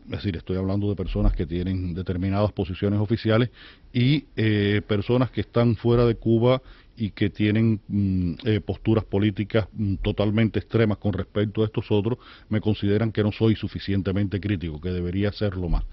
es 0.04 0.11
decir, 0.11 0.37
estoy 0.37 0.57
hablando 0.57 0.88
de 0.88 0.96
personas 0.96 1.33
que 1.33 1.46
tienen 1.46 1.94
determinadas 1.94 2.52
posiciones 2.52 3.00
oficiales 3.00 3.50
y 3.92 4.24
eh, 4.37 4.83
personas 4.87 5.30
que 5.30 5.40
están 5.40 5.76
fuera 5.76 6.04
de 6.04 6.16
Cuba 6.16 6.61
y 6.96 7.11
que 7.11 7.30
tienen 7.30 7.80
mm, 7.88 8.35
eh, 8.44 8.61
posturas 8.61 9.04
políticas 9.04 9.66
mm, 9.72 9.96
totalmente 9.96 10.59
extremas 10.59 10.98
con 10.98 11.14
respecto 11.14 11.62
a 11.62 11.66
estos 11.66 11.90
otros, 11.90 12.18
me 12.50 12.61
consideran 12.61 13.12
que 13.12 13.22
no 13.22 13.33
soy 13.33 13.57
suficientemente 13.57 14.40
crítico, 14.40 14.80
que 14.80 14.90
debería 14.90 15.33
serlo 15.33 15.68
más. 15.68 15.85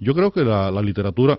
Yo 0.00 0.14
creo 0.14 0.32
que 0.32 0.44
la 0.44 0.82
literatura 0.82 1.38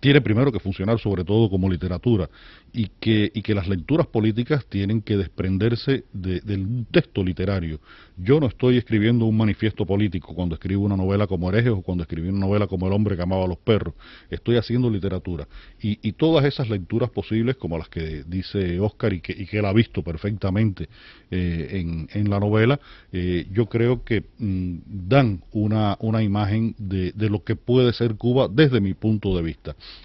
tiene 0.00 0.20
primero 0.20 0.52
que 0.52 0.60
funcionar 0.60 0.98
sobre 1.00 1.24
todo 1.24 1.50
como 1.50 1.68
literatura 1.68 2.28
y 2.72 2.88
que, 3.00 3.30
y 3.34 3.42
que 3.42 3.54
las 3.54 3.66
lecturas 3.66 4.06
políticas 4.06 4.64
tienen 4.66 5.02
que 5.02 5.16
desprenderse 5.16 6.04
de, 6.12 6.40
del 6.40 6.86
texto 6.90 7.24
literario. 7.24 7.80
Yo 8.16 8.40
no 8.40 8.46
estoy 8.46 8.76
escribiendo 8.76 9.24
un 9.24 9.36
manifiesto 9.36 9.86
político 9.86 10.34
cuando 10.34 10.54
escribo 10.54 10.84
una 10.84 10.96
novela 10.96 11.26
como 11.26 11.48
Herejes 11.48 11.72
o 11.72 11.82
cuando 11.82 12.02
escribí 12.02 12.28
una 12.28 12.40
novela 12.40 12.66
como 12.66 12.86
El 12.86 12.92
hombre 12.92 13.16
que 13.16 13.22
amaba 13.22 13.44
a 13.44 13.48
los 13.48 13.58
perros. 13.58 13.94
Estoy 14.30 14.56
haciendo 14.56 14.90
literatura. 14.90 15.48
Y, 15.80 15.98
y 16.02 16.12
todas 16.12 16.44
esas 16.44 16.68
lecturas 16.68 17.10
posibles, 17.10 17.56
como 17.56 17.78
las 17.78 17.88
que 17.88 18.24
dice 18.26 18.78
Oscar 18.80 19.12
y 19.12 19.20
que, 19.20 19.32
y 19.32 19.56
él 19.56 19.64
ha 19.64 19.72
visto 19.72 20.02
perfectamente 20.02 20.88
eh, 21.30 21.68
en, 21.72 22.08
en, 22.12 22.30
la 22.30 22.40
novela, 22.40 22.78
eh, 23.12 23.46
yo 23.52 23.66
creo 23.66 24.04
que 24.04 24.24
mm, 24.38 24.76
dan 25.08 25.42
una, 25.52 25.96
una 26.00 26.22
imagen 26.22 26.74
de, 26.78 27.12
de 27.12 27.30
lo 27.30 27.44
que 27.44 27.56
puede 27.56 27.92
ser 27.92 28.16
Cuba 28.16 28.48
desde 28.48 28.80
mi 28.80 28.94
punto 28.94 29.36
de 29.36 29.42
vista 29.42 29.57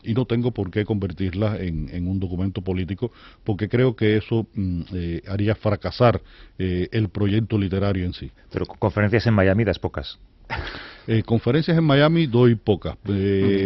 y 0.04 0.14
no 0.14 0.26
tengo 0.26 0.52
por 0.52 0.72
qué 0.72 0.86
convertirla 0.86 1.58
en, 1.58 2.08
un 2.08 2.20
documento 2.20 2.62
político 2.62 3.12
porque 3.44 3.70
creo 3.70 3.96
que 3.96 4.18
eso 4.18 4.48
mm, 4.54 4.82
eh, 4.94 5.22
haría 5.28 5.56
fracasar 5.56 6.22
eh, 6.58 6.88
el 6.92 7.10
proyecto 7.10 7.58
literario 7.58 8.06
en 8.06 8.14
sí. 8.14 8.32
Pero 8.52 8.66
conferencias 8.66 9.26
en 9.28 9.34
Miami 9.34 9.64
das 9.64 9.80
pocas. 9.80 10.20
Eh, 11.06 11.22
conferencias 11.24 11.78
en 11.78 11.84
Miami 11.84 12.28
doy 12.28 12.56
pocas. 12.56 12.96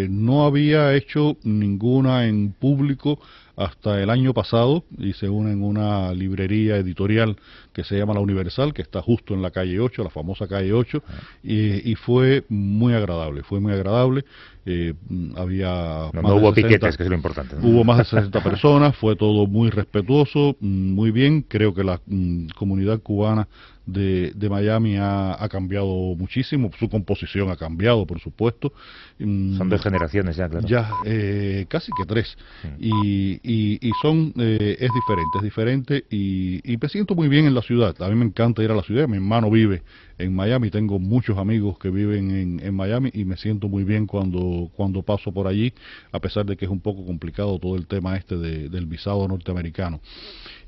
No 0.10 0.46
había 0.46 0.96
hecho 0.96 1.38
ninguna 1.44 2.26
en 2.26 2.52
público 2.52 3.20
hasta 3.58 4.02
el 4.02 4.12
año 4.12 4.36
pasado 4.36 4.84
y 5.00 5.14
se 5.14 5.28
une 5.28 5.52
en 5.52 5.64
una 5.64 6.14
librería 6.14 6.78
editorial 6.78 7.38
que 7.74 7.84
se 7.84 7.98
llama 7.98 8.14
La 8.14 8.20
Universal, 8.20 8.72
que 8.72 8.84
está 8.84 9.02
justo 9.02 9.34
en 9.34 9.42
la 9.42 9.50
calle 9.50 9.80
8, 9.80 10.04
la 10.04 10.12
famosa 10.12 10.48
calle 10.48 10.72
8, 10.74 11.04
y, 11.44 11.96
fue 11.96 12.46
muy 12.50 12.94
agradable, 12.94 13.42
fue 13.42 13.60
muy 13.60 13.74
agradable. 13.74 14.26
eh, 14.66 14.94
había... 15.36 16.10
No, 16.14 16.22
más 16.22 16.24
no 16.24 16.36
de 16.36 16.42
hubo 16.42 16.54
60 16.54 16.68
piquetes, 16.68 16.98
que 16.98 17.04
es 17.04 17.10
lo 17.10 17.16
importante. 17.16 17.56
¿no? 17.56 17.68
Hubo 17.68 17.84
más 17.84 17.98
de 17.98 18.06
60 18.18 18.44
personas, 18.44 18.96
fue 18.96 19.16
todo 19.16 19.48
muy 19.48 19.70
respetuoso, 19.72 20.56
mm, 20.60 20.92
muy 20.94 21.12
bien. 21.12 21.42
Creo 21.42 21.74
que 21.74 21.84
la 21.84 22.00
mm, 22.06 22.50
comunidad 22.50 23.00
cubana 23.02 23.48
de, 23.88 24.34
de 24.36 24.50
Miami 24.50 24.98
ha, 24.98 25.42
ha 25.42 25.50
cambiado 25.50 25.88
muchísimo, 26.16 26.70
su 26.78 26.90
composición 26.90 27.50
ha 27.50 27.56
cambiado, 27.56 28.06
por 28.06 28.20
supuesto. 28.20 28.74
Mm, 29.18 29.58
Son 29.58 29.70
dos 29.70 29.82
generaciones 29.82 30.36
ya, 30.36 30.50
claro. 30.50 30.68
ya, 30.68 30.92
eh, 31.06 31.66
casi 31.70 31.92
que 31.98 32.06
tres. 32.06 32.38
Sí. 32.62 32.70
Y, 32.80 33.40
y, 33.48 33.80
y 33.82 33.94
son, 33.94 34.34
eh, 34.38 34.76
es 34.82 34.94
diferente, 34.94 35.38
es 35.38 35.44
diferente 35.44 36.04
y, 36.10 36.60
y 36.70 36.76
me 36.78 36.90
siento 36.90 37.16
muy 37.16 37.30
bien 37.30 37.46
en 37.46 37.56
la 37.56 37.62
ciudad. 37.62 37.96
A 38.02 38.10
mí 38.10 38.16
me 38.16 38.26
encanta 38.26 38.62
ir 38.62 38.72
a 38.72 38.76
la 38.76 38.84
ciudad, 38.84 39.08
mi 39.08 39.16
hermano 39.16 39.50
vive 39.50 39.84
en 40.18 40.36
Miami, 40.36 40.70
tengo 40.70 41.00
muchos 41.00 41.38
amigos 41.38 41.80
que 41.80 41.90
viven 41.90 42.60
en, 42.60 42.76
Miami 42.76 43.10
y 43.14 43.24
me 43.24 43.38
siento 43.38 43.70
muy 43.70 43.86
bien 43.86 44.06
cuando, 44.06 44.70
cuando 44.76 45.02
paso 45.02 45.32
por 45.32 45.48
allí, 45.48 45.74
a 46.12 46.20
pesar 46.20 46.46
de 46.46 46.58
que 46.58 46.66
es 46.66 46.72
un 46.72 46.82
poco 46.82 47.06
complicado 47.06 47.58
todo 47.58 47.78
el 47.78 47.88
tema 47.88 48.18
este 48.18 48.36
de- 48.36 48.68
del 48.68 48.86
visado 48.86 49.26
norteamericano. 49.28 50.02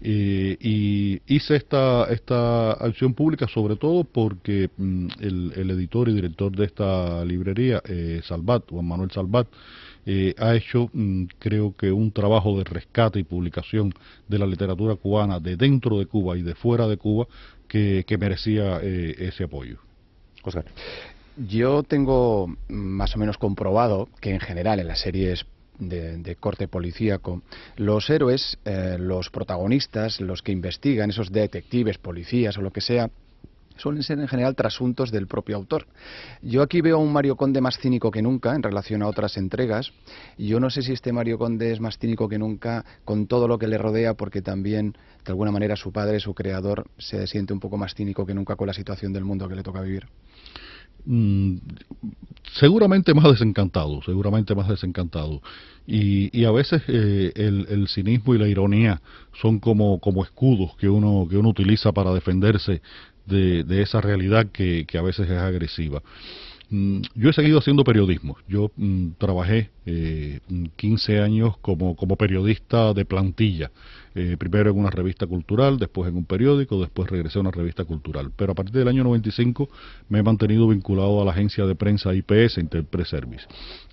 Eh, 0.01 0.55
y 0.61 1.19
hice 1.27 1.57
esta, 1.57 2.05
esta 2.05 2.71
acción 2.71 3.13
pública 3.13 3.47
sobre 3.49 3.75
todo 3.75 4.05
porque 4.05 4.69
mm, 4.77 5.07
el, 5.19 5.53
el 5.57 5.71
editor 5.71 6.07
y 6.07 6.13
director 6.13 6.55
de 6.55 6.65
esta 6.65 7.25
librería, 7.25 7.81
eh, 7.85 8.21
Salvat, 8.23 8.63
Juan 8.69 8.87
Manuel 8.87 9.11
Salvat, 9.11 9.47
eh, 10.05 10.33
ha 10.37 10.55
hecho, 10.55 10.89
mm, 10.93 11.25
creo 11.39 11.75
que, 11.75 11.91
un 11.91 12.11
trabajo 12.11 12.57
de 12.57 12.63
rescate 12.63 13.19
y 13.19 13.23
publicación 13.23 13.93
de 14.27 14.39
la 14.39 14.45
literatura 14.45 14.95
cubana 14.95 15.39
de 15.39 15.55
dentro 15.55 15.99
de 15.99 16.05
Cuba 16.05 16.37
y 16.37 16.41
de 16.41 16.55
fuera 16.55 16.87
de 16.87 16.97
Cuba 16.97 17.27
que, 17.67 18.05
merecía 18.19 18.79
eh, 18.81 19.15
ese 19.19 19.43
apoyo. 19.43 19.77
Oscar. 20.43 20.65
Yo 21.37 21.83
tengo 21.83 22.47
mm, 22.47 22.73
más 22.73 23.15
o 23.15 23.19
menos 23.19 23.37
comprobado 23.37 24.09
que 24.19 24.31
en 24.31 24.39
general 24.39 24.79
en 24.79 24.87
las 24.87 25.01
series 25.01 25.45
de, 25.79 26.17
de 26.17 26.35
corte 26.35 26.67
policíaco, 26.67 27.41
los 27.77 28.09
héroes, 28.09 28.57
eh, 28.65 28.97
los 28.99 29.29
protagonistas, 29.29 30.19
los 30.19 30.41
que 30.41 30.51
investigan, 30.51 31.09
esos 31.09 31.31
detectives, 31.31 31.97
policías 31.97 32.57
o 32.57 32.61
lo 32.61 32.71
que 32.71 32.81
sea, 32.81 33.09
suelen 33.79 34.03
ser 34.03 34.19
en 34.19 34.27
general 34.27 34.55
trasuntos 34.55 35.11
del 35.11 35.27
propio 35.27 35.55
autor. 35.55 35.87
Yo 36.41 36.61
aquí 36.61 36.81
veo 36.81 36.97
a 36.97 36.99
un 36.99 37.11
Mario 37.11 37.35
Conde 37.35 37.61
más 37.61 37.79
cínico 37.79 38.11
que 38.11 38.21
nunca 38.21 38.55
en 38.55 38.63
relación 38.63 39.01
a 39.01 39.07
otras 39.07 39.37
entregas. 39.37 39.91
Yo 40.37 40.59
no 40.59 40.69
sé 40.69 40.81
si 40.81 40.93
este 40.93 41.11
Mario 41.11 41.37
Conde 41.37 41.71
es 41.71 41.79
más 41.79 41.97
cínico 41.97 42.29
que 42.29 42.37
nunca 42.37 42.85
con 43.05 43.27
todo 43.27 43.47
lo 43.47 43.57
que 43.57 43.67
le 43.67 43.77
rodea, 43.77 44.13
porque 44.13 44.41
también, 44.41 44.93
de 45.25 45.31
alguna 45.31 45.51
manera, 45.51 45.75
su 45.75 45.91
padre, 45.91 46.19
su 46.19 46.33
creador, 46.33 46.87
se 46.97 47.25
siente 47.27 47.53
un 47.53 47.59
poco 47.59 47.77
más 47.77 47.95
cínico 47.95 48.25
que 48.25 48.33
nunca 48.33 48.55
con 48.55 48.67
la 48.67 48.73
situación 48.73 49.13
del 49.13 49.25
mundo 49.25 49.47
que 49.47 49.55
le 49.55 49.63
toca 49.63 49.81
vivir. 49.81 50.07
Mm, 51.05 51.57
seguramente 52.53 53.13
más 53.13 53.31
desencantado, 53.31 54.01
seguramente 54.03 54.53
más 54.55 54.67
desencantado. 54.67 55.41
Y, 55.87 56.37
y 56.37 56.45
a 56.45 56.51
veces 56.51 56.83
eh, 56.87 57.31
el, 57.35 57.65
el 57.69 57.87
cinismo 57.87 58.35
y 58.35 58.37
la 58.37 58.47
ironía 58.47 59.01
son 59.41 59.59
como, 59.59 59.99
como 59.99 60.23
escudos 60.23 60.75
que 60.77 60.89
uno, 60.89 61.27
que 61.29 61.37
uno 61.37 61.49
utiliza 61.49 61.91
para 61.93 62.13
defenderse 62.13 62.81
de, 63.29 63.63
de 63.63 63.81
esa 63.81 64.01
realidad 64.01 64.47
que, 64.51 64.85
que 64.87 64.97
a 64.97 65.01
veces 65.01 65.29
es 65.29 65.37
agresiva. 65.37 66.01
Mm, 66.71 67.01
Yo 67.15 67.29
he 67.31 67.33
seguido 67.33 67.57
haciendo 67.59 67.83
periodismo. 67.83 68.37
Yo 68.47 68.69
mm, 68.75 69.11
trabajé 69.17 69.71
eh, 69.87 70.39
15 70.75 71.19
años 71.19 71.57
como, 71.61 71.95
como 71.95 72.15
periodista 72.15 72.93
de 72.93 73.05
plantilla. 73.05 73.71
Eh, 74.15 74.35
primero 74.37 74.71
en 74.71 74.77
una 74.77 74.89
revista 74.89 75.25
cultural, 75.27 75.77
después 75.79 76.09
en 76.09 76.17
un 76.17 76.25
periódico, 76.25 76.79
después 76.81 77.09
regresé 77.09 77.37
a 77.39 77.41
una 77.41 77.51
revista 77.51 77.85
cultural. 77.85 78.31
Pero 78.35 78.51
a 78.51 78.55
partir 78.55 78.73
del 78.73 78.87
año 78.87 79.03
95 79.03 79.69
me 80.09 80.19
he 80.19 80.23
mantenido 80.23 80.67
vinculado 80.67 81.21
a 81.21 81.25
la 81.25 81.31
agencia 81.31 81.65
de 81.65 81.73
prensa 81.75 82.13
IPS, 82.13 82.57
Interpress 82.59 83.09
Service. 83.09 83.45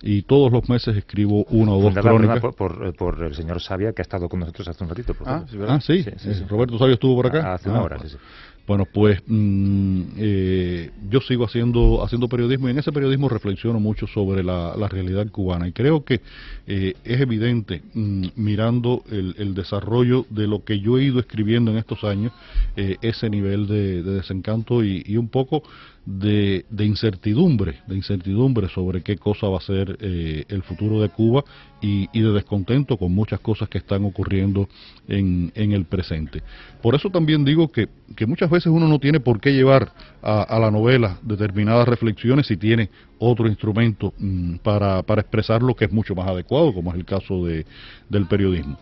Y 0.03 0.23
todos 0.23 0.51
los 0.51 0.67
meses 0.69 0.95
escribo 0.97 1.45
una 1.45 1.71
o 1.71 1.81
dos 1.81 1.93
crónicas. 1.95 2.39
por, 2.41 2.55
por, 2.55 2.95
por 2.95 3.23
el 3.23 3.33
señor 3.35 3.59
Sabia, 3.61 3.93
que 3.93 4.01
ha 4.01 4.03
estado 4.03 4.27
con 4.29 4.39
nosotros 4.41 4.67
hace 4.67 4.83
un 4.83 4.89
ratito. 4.89 5.13
por 5.15 5.27
Ah. 5.29 5.45
Ah, 5.67 5.79
sí, 5.81 6.03
Sí, 6.03 6.11
sí, 6.17 6.29
eh. 6.29 6.45
Roberto 6.49 6.77
Sabio 6.77 6.95
estuvo 6.95 7.15
por 7.15 7.27
acá. 7.27 7.53
Hace 7.55 7.69
una 7.69 7.79
Ah, 7.79 7.83
hora, 7.83 7.97
pues. 7.97 8.11
sí, 8.11 8.17
sí. 8.17 8.23
Bueno, 8.67 8.85
pues 8.85 9.21
mm, 9.25 10.01
eh, 10.17 10.91
yo 11.09 11.21
sigo 11.21 11.45
haciendo, 11.45 12.03
haciendo 12.03 12.27
periodismo 12.27 12.67
y 12.67 12.71
en 12.71 12.79
ese 12.79 12.91
periodismo 12.91 13.29
reflexiono 13.29 13.79
mucho 13.79 14.07
sobre 14.07 14.43
la, 14.43 14.75
realidad 14.89 15.25
cubana. 15.31 15.69
Y 15.69 15.71
creo 15.71 16.03
que 16.03 16.19
eh, 16.67 16.93
es 17.05 17.21
evidente, 17.21 17.81
mm, 17.93 18.27
mirando 18.35 19.03
el, 19.09 19.35
el 19.37 19.55
desarrollo 19.55 20.25
de 20.29 20.47
lo 20.47 20.65
que 20.65 20.81
yo 20.81 20.97
he 20.97 21.03
ido 21.05 21.21
escribiendo 21.21 21.71
en 21.71 21.77
estos 21.77 22.03
años, 22.03 22.33
eh, 22.75 22.97
ese 23.01 23.29
nivel 23.29 23.67
de, 23.67 24.03
de 24.03 24.11
desencanto 24.15 24.83
y 24.83 25.15
un 25.15 25.29
poco 25.29 25.63
de, 26.07 26.65
de 26.69 26.85
incertidumbre, 26.85 27.81
de 27.85 27.95
incertidumbre 27.97 28.69
sobre 28.69 29.01
qué 29.01 29.17
cosa 29.17 29.49
va 29.49 29.57
a 29.57 29.61
ser 29.61 29.97
eh, 29.99 30.45
el 30.47 30.63
futuro 30.63 31.01
de 31.01 31.09
Cuba 31.09 31.43
y, 31.81 32.07
y 32.13 32.21
de 32.21 32.31
descontento 32.31 32.95
con 32.95 33.13
muchas 33.13 33.41
cosas 33.41 33.67
que 33.67 33.77
están 33.77 34.05
ocurriendo 34.05 34.69
en, 35.09 35.51
en 35.53 35.73
el 35.73 35.83
presente. 35.83 36.41
Por 36.81 36.95
eso 36.95 37.09
también 37.09 37.43
digo 37.43 37.69
que, 37.73 37.89
que 38.15 38.25
muchas 38.25 38.49
veces 38.49 38.67
uno 38.67 38.87
no 38.87 38.99
tiene 38.99 39.19
por 39.19 39.41
qué 39.41 39.51
llevar 39.51 39.91
a, 40.21 40.43
a 40.43 40.59
la 40.59 40.71
novela 40.71 41.19
determinadas 41.23 41.85
reflexiones 41.85 42.47
si 42.47 42.55
tiene 42.55 42.89
otro 43.19 43.47
instrumento 43.47 44.13
mm, 44.17 44.55
para, 44.57 45.03
para 45.03 45.21
expresar 45.21 45.61
lo 45.61 45.75
que 45.75 45.85
es 45.85 45.91
mucho 45.91 46.15
más 46.15 46.27
adecuado, 46.27 46.73
como 46.73 46.91
es 46.91 46.97
el 46.97 47.05
caso 47.05 47.45
de, 47.45 47.65
del 48.09 48.25
periodismo. 48.25 48.77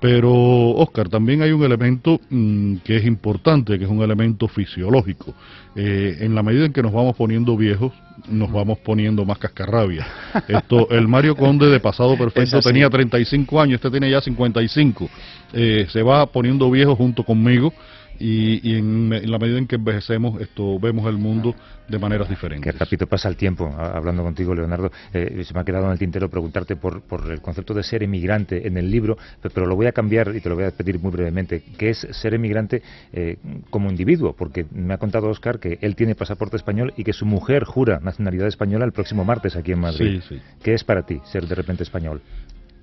Pero, 0.00 0.32
Oscar, 0.32 1.08
también 1.08 1.42
hay 1.42 1.52
un 1.52 1.62
elemento 1.62 2.20
mm, 2.30 2.76
que 2.84 2.96
es 2.96 3.04
importante, 3.04 3.78
que 3.78 3.84
es 3.84 3.90
un 3.90 4.02
elemento 4.02 4.48
fisiológico. 4.48 5.34
Eh, 5.74 6.18
en 6.20 6.34
la 6.34 6.42
medida 6.42 6.66
en 6.66 6.72
que 6.72 6.82
nos 6.82 6.92
vamos 6.92 7.16
poniendo 7.16 7.56
viejos, 7.56 7.92
nos 8.28 8.50
vamos 8.50 8.78
poniendo 8.78 9.24
más 9.24 9.38
cascarrabia. 9.38 10.06
Esto, 10.48 10.88
el 10.90 11.08
Mario 11.08 11.36
Conde 11.36 11.66
de 11.68 11.80
pasado 11.80 12.16
perfecto 12.18 12.60
tenía 12.60 12.88
35 12.88 13.60
años, 13.60 13.74
este 13.76 13.90
tiene 13.90 14.10
ya 14.10 14.20
55. 14.20 15.08
Eh, 15.52 15.86
se 15.90 16.02
va 16.02 16.26
poniendo 16.26 16.70
viejo 16.70 16.96
junto 16.96 17.24
conmigo 17.24 17.72
y, 18.18 18.60
y 18.68 18.76
en, 18.78 19.30
la 19.30 19.38
medida 19.38 19.58
en 19.58 19.66
que 19.66 19.76
envejecemos, 19.76 20.40
esto 20.40 20.78
vemos 20.78 21.06
el 21.08 21.18
mundo 21.18 21.54
de 21.88 21.98
maneras 21.98 22.26
Que 22.26 22.34
diferentes. 22.34 22.78
rápido 22.78 23.06
pasa 23.06 23.28
el 23.28 23.36
tiempo 23.36 23.66
a- 23.78 23.96
hablando 23.96 24.22
contigo, 24.24 24.54
Leonardo. 24.54 24.90
Eh, 25.12 25.42
se 25.44 25.54
me 25.54 25.60
ha 25.60 25.64
quedado 25.64 25.86
en 25.86 25.92
el 25.92 25.98
tintero 25.98 26.28
preguntarte 26.28 26.74
por, 26.76 27.02
por 27.02 27.30
el 27.30 27.40
concepto 27.40 27.74
de 27.74 27.82
ser 27.84 28.02
emigrante 28.02 28.66
en 28.66 28.76
el 28.76 28.90
libro, 28.90 29.16
pe- 29.40 29.50
pero 29.50 29.66
lo 29.66 29.76
voy 29.76 29.86
a 29.86 29.92
cambiar 29.92 30.34
y 30.34 30.40
te 30.40 30.48
lo 30.48 30.56
voy 30.56 30.64
a 30.64 30.70
pedir 30.72 30.98
muy 30.98 31.12
brevemente. 31.12 31.62
¿Qué 31.78 31.90
es 31.90 31.98
ser 32.10 32.34
emigrante 32.34 32.82
eh, 33.12 33.36
como 33.70 33.88
individuo? 33.90 34.34
Porque 34.36 34.66
me 34.72 34.94
ha 34.94 34.98
contado 34.98 35.28
Oscar 35.28 35.60
que 35.60 35.78
él 35.80 35.94
tiene 35.94 36.14
pasaporte 36.14 36.56
español 36.56 36.92
y 36.96 37.04
que 37.04 37.12
su 37.12 37.24
mujer 37.24 37.64
jura 37.64 38.00
nacionalidad 38.02 38.48
española 38.48 38.84
el 38.84 38.92
próximo 38.92 39.24
martes 39.24 39.54
aquí 39.56 39.72
en 39.72 39.78
Madrid. 39.80 40.20
Sí, 40.28 40.34
sí. 40.36 40.42
¿Qué 40.62 40.74
es 40.74 40.82
para 40.82 41.02
ti 41.06 41.20
ser 41.30 41.46
de 41.46 41.54
repente 41.54 41.82
español? 41.84 42.20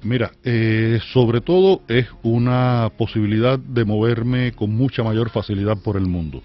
Mira, 0.03 0.31
eh, 0.43 0.99
sobre 1.13 1.41
todo 1.41 1.81
es 1.87 2.07
una 2.23 2.91
posibilidad 2.97 3.57
de 3.57 3.85
moverme 3.85 4.51
con 4.51 4.71
mucha 4.75 5.03
mayor 5.03 5.29
facilidad 5.29 5.77
por 5.77 5.95
el 5.97 6.05
mundo. 6.05 6.41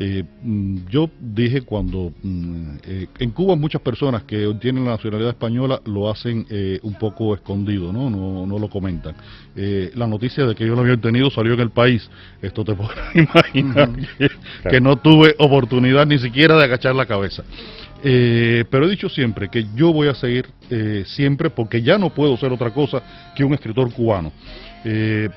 Eh, 0.00 0.22
mm, 0.44 0.86
yo 0.90 1.10
dije 1.20 1.62
cuando 1.62 2.12
mm, 2.22 2.76
eh, 2.84 3.06
en 3.18 3.30
Cuba 3.32 3.56
muchas 3.56 3.82
personas 3.82 4.22
que 4.22 4.54
tienen 4.60 4.84
la 4.84 4.92
nacionalidad 4.92 5.30
española 5.30 5.80
lo 5.86 6.08
hacen 6.08 6.46
eh, 6.50 6.78
un 6.84 6.94
poco 6.94 7.34
escondido, 7.34 7.92
¿no? 7.92 8.08
No, 8.08 8.46
no 8.46 8.58
lo 8.60 8.68
comentan. 8.70 9.16
Eh, 9.56 9.90
la 9.96 10.06
noticia 10.06 10.46
de 10.46 10.54
que 10.54 10.64
yo 10.64 10.76
lo 10.76 10.82
había 10.82 10.96
tenido 10.96 11.30
salió 11.30 11.54
en 11.54 11.60
el 11.60 11.70
país. 11.70 12.08
Esto 12.40 12.64
te 12.64 12.74
podrás 12.76 13.14
imaginar 13.14 13.90
que, 13.96 14.28
Claro. 14.28 14.70
que 14.70 14.80
no 14.80 14.96
tuve 14.96 15.34
oportunidad 15.38 16.06
ni 16.06 16.18
siquiera 16.18 16.56
de 16.56 16.64
agachar 16.64 16.94
la 16.94 17.06
cabeza. 17.06 17.42
Eh, 18.02 18.64
pero 18.70 18.86
he 18.86 18.90
dicho 18.90 19.08
siempre 19.08 19.48
que 19.48 19.66
yo 19.74 19.92
voy 19.92 20.08
a 20.08 20.14
seguir 20.14 20.46
eh, 20.70 21.02
siempre 21.06 21.50
porque 21.50 21.82
ya 21.82 21.98
no 21.98 22.10
puedo 22.10 22.36
ser 22.36 22.52
otra 22.52 22.70
cosa 22.70 23.02
que 23.34 23.44
un 23.44 23.54
escritor 23.54 23.92
cubano. 23.92 24.32
Eh, 24.84 25.28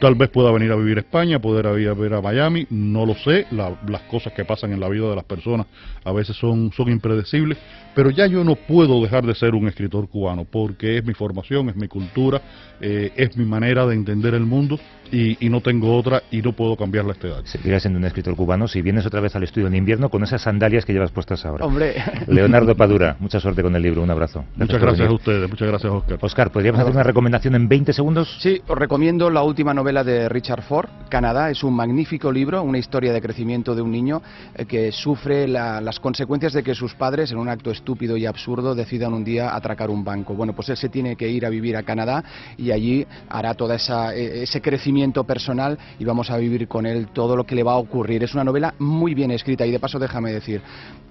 tal 0.00 0.14
vez 0.14 0.28
pueda 0.28 0.50
venir 0.50 0.70
a 0.72 0.76
vivir 0.76 0.98
a 0.98 1.00
España, 1.00 1.38
poder 1.38 1.78
ir 1.80 1.88
a 1.88 1.94
ver 1.94 2.12
a 2.14 2.20
Miami, 2.20 2.66
no 2.70 3.06
lo 3.06 3.14
sé, 3.14 3.46
la- 3.50 3.78
las 3.88 4.02
cosas 4.02 4.32
que 4.34 4.44
pasan 4.44 4.72
en 4.72 4.80
la 4.80 4.88
vida 4.90 5.08
de 5.08 5.16
las 5.16 5.24
personas 5.24 5.66
a 6.04 6.12
veces 6.12 6.36
son, 6.36 6.70
son 6.72 6.90
impredecibles, 6.90 7.56
pero 7.94 8.10
ya 8.10 8.26
yo 8.26 8.44
no 8.44 8.56
puedo 8.56 9.02
dejar 9.02 9.24
de 9.24 9.34
ser 9.34 9.54
un 9.54 9.68
escritor 9.68 10.08
cubano 10.08 10.44
porque 10.44 10.98
es 10.98 11.04
mi 11.04 11.14
formación, 11.14 11.70
es 11.70 11.76
mi 11.76 11.88
cultura, 11.88 12.42
eh, 12.80 13.10
es 13.16 13.36
mi 13.38 13.46
manera 13.46 13.86
de 13.86 13.94
entender 13.94 14.34
el 14.34 14.44
mundo 14.44 14.78
y, 15.12 15.44
y 15.44 15.48
no 15.50 15.60
tengo 15.60 15.96
otra 15.96 16.22
y 16.30 16.42
no 16.42 16.52
puedo 16.52 16.76
cambiarla 16.76 17.12
a 17.12 17.14
esta 17.14 17.26
edad. 17.28 17.40
Seguirás 17.44 17.82
siendo 17.82 17.98
un 17.98 18.04
escritor 18.04 18.34
cubano 18.36 18.68
si 18.68 18.82
vienes 18.82 19.06
otra 19.06 19.20
vez 19.20 19.34
al 19.36 19.42
estudio 19.42 19.66
en 19.66 19.74
invierno 19.74 20.08
con 20.08 20.22
esas 20.24 20.42
sandalias 20.42 20.84
que 20.84 20.92
llevas 20.92 21.10
puestas 21.10 21.44
ahora. 21.44 21.64
Hombre, 21.64 21.94
Leonardo 22.26 22.74
Padura, 22.76 23.16
mucha 23.20 23.40
suerte 23.40 23.62
con 23.62 23.74
el 23.76 23.82
libro. 23.82 24.02
Un 24.02 24.10
abrazo. 24.10 24.44
Muchas 24.56 24.78
por 24.78 24.88
gracias 24.88 25.08
a 25.08 25.12
ustedes, 25.12 25.48
muchas 25.48 25.68
gracias 25.68 25.92
Oscar. 25.92 26.18
Oscar, 26.20 26.50
¿podríamos 26.50 26.80
hacer 26.80 26.92
una 26.92 27.02
recomendación 27.02 27.54
en 27.54 27.68
20 27.68 27.92
segundos? 27.92 28.36
Sí, 28.40 28.60
os 28.66 28.78
recomiendo 28.78 29.30
la 29.30 29.42
última 29.42 29.72
novela 29.74 30.04
de 30.04 30.28
Richard 30.28 30.62
Ford, 30.62 30.88
Canadá. 31.08 31.50
Es 31.50 31.62
un 31.62 31.74
magnífico 31.74 32.32
libro, 32.32 32.62
una 32.62 32.78
historia 32.78 33.12
de 33.12 33.20
crecimiento 33.20 33.74
de 33.74 33.82
un 33.82 33.90
niño 33.90 34.22
eh, 34.54 34.64
que 34.66 34.92
sufre 34.92 35.46
la- 35.48 35.80
las 35.80 36.00
consecuencias 36.00 36.52
de 36.52 36.62
que 36.62 36.74
sus 36.74 36.94
padres, 36.94 37.30
en 37.32 37.38
un 37.38 37.48
acto 37.48 37.70
estúpido 37.70 38.16
y 38.16 38.26
absurdo, 38.26 38.74
decidan 38.74 39.12
un 39.14 39.24
día 39.24 39.54
atracar 39.54 39.90
un 39.90 40.04
banco. 40.04 40.34
Bueno, 40.34 40.52
pues 40.54 40.68
él 40.68 40.76
se 40.76 40.88
tiene 40.88 41.16
que 41.16 41.28
ir 41.28 41.46
a 41.46 41.48
vivir 41.50 41.76
a 41.76 41.82
Canadá 41.82 42.24
y 42.56 42.70
allí 42.72 43.06
hará 43.28 43.54
todo 43.54 43.72
ese 43.74 44.60
crecimiento 44.60 44.95
personal 45.24 45.78
y 45.98 46.04
vamos 46.04 46.30
a 46.30 46.36
vivir 46.36 46.68
con 46.68 46.86
él 46.86 47.08
todo 47.12 47.36
lo 47.36 47.44
que 47.44 47.54
le 47.54 47.62
va 47.62 47.72
a 47.72 47.76
ocurrir. 47.76 48.22
Es 48.24 48.34
una 48.34 48.44
novela 48.44 48.74
muy 48.78 49.14
bien 49.14 49.30
escrita 49.30 49.66
y 49.66 49.70
de 49.70 49.78
paso 49.78 49.98
déjame 49.98 50.32
decir, 50.32 50.62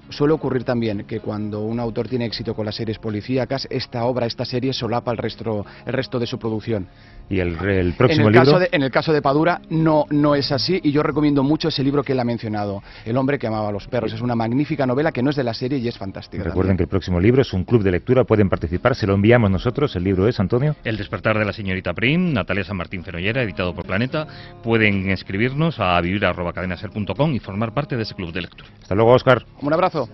suele 0.10 0.34
ocurrir 0.34 0.64
también 0.64 1.06
que 1.06 1.20
cuando 1.20 1.62
un 1.62 1.80
autor 1.80 2.08
tiene 2.08 2.26
éxito 2.26 2.54
con 2.54 2.66
las 2.66 2.76
series 2.76 3.00
policíacas, 3.00 3.68
esta 3.70 4.06
obra, 4.06 4.26
esta 4.26 4.46
serie 4.46 4.74
solapa 4.74 5.12
el 5.12 5.18
resto, 5.18 5.66
el 5.86 5.94
resto 5.94 6.20
de 6.20 6.28
su 6.28 6.38
producción. 6.38 6.88
Y 7.28 7.40
el, 7.40 7.58
el 7.68 7.94
próximo 7.94 8.28
en 8.28 8.28
el 8.28 8.34
libro... 8.34 8.46
Caso 8.46 8.60
de, 8.60 8.70
en 8.72 8.84
el 8.84 8.92
caso 8.92 9.12
de 9.12 9.22
Padura 9.22 9.60
no, 9.70 10.06
no 10.12 10.36
es 10.36 10.52
así 10.52 10.80
y 10.84 10.92
yo 10.92 11.02
recomiendo 11.02 11.42
mucho 11.44 11.70
ese 11.70 11.84
libro 11.84 12.04
que 12.04 12.14
él 12.14 12.20
ha 12.20 12.24
mencionado, 12.24 12.84
El 13.04 13.18
hombre 13.18 13.40
que 13.40 13.48
amaba 13.48 13.70
a 13.70 13.72
los 13.72 13.88
perros. 13.88 14.14
Es 14.14 14.22
una 14.22 14.36
magnífica 14.36 14.86
novela 14.86 15.12
que 15.12 15.24
no 15.24 15.32
es 15.32 15.36
de 15.36 15.44
la 15.44 15.54
serie 15.54 15.80
y 15.80 15.88
es 15.88 15.98
fantástica. 15.98 16.44
Recuerden 16.44 16.72
también. 16.72 16.78
que 16.78 16.84
el 16.84 16.90
próximo 16.90 17.20
libro 17.20 17.42
es 17.42 17.52
un 17.54 17.64
club 17.64 17.84
de 17.84 17.92
lectura, 17.92 18.24
pueden 18.24 18.50
participar, 18.50 18.96
se 18.96 19.08
lo 19.08 19.16
enviamos 19.16 19.50
nosotros. 19.50 19.96
El 19.96 20.04
libro 20.04 20.28
es, 20.28 20.40
Antonio. 20.40 20.76
El 20.84 20.98
despertar 20.98 21.38
de 21.38 21.46
la 21.46 21.54
señorita 21.54 21.94
Prim, 21.94 22.34
Natalia 22.34 22.64
San 22.64 22.78
Martín 22.78 23.04
Fenollera, 23.04 23.42
editado 23.42 23.74
por 23.74 23.75
Planeta. 23.84 24.28
Pueden 24.64 25.10
escribirnos 25.10 25.80
a 25.80 26.00
vivir.cadenaser.com 26.02 27.34
y 27.34 27.40
formar 27.40 27.74
parte 27.74 27.96
de 27.96 28.04
ese 28.04 28.16
club 28.16 28.32
de 28.32 28.42
lectura. 28.42 28.70
Hasta 28.82 28.96
luego, 28.96 29.12
Oscar. 29.14 29.46
Un 29.62 29.74
abrazo. 29.74 30.10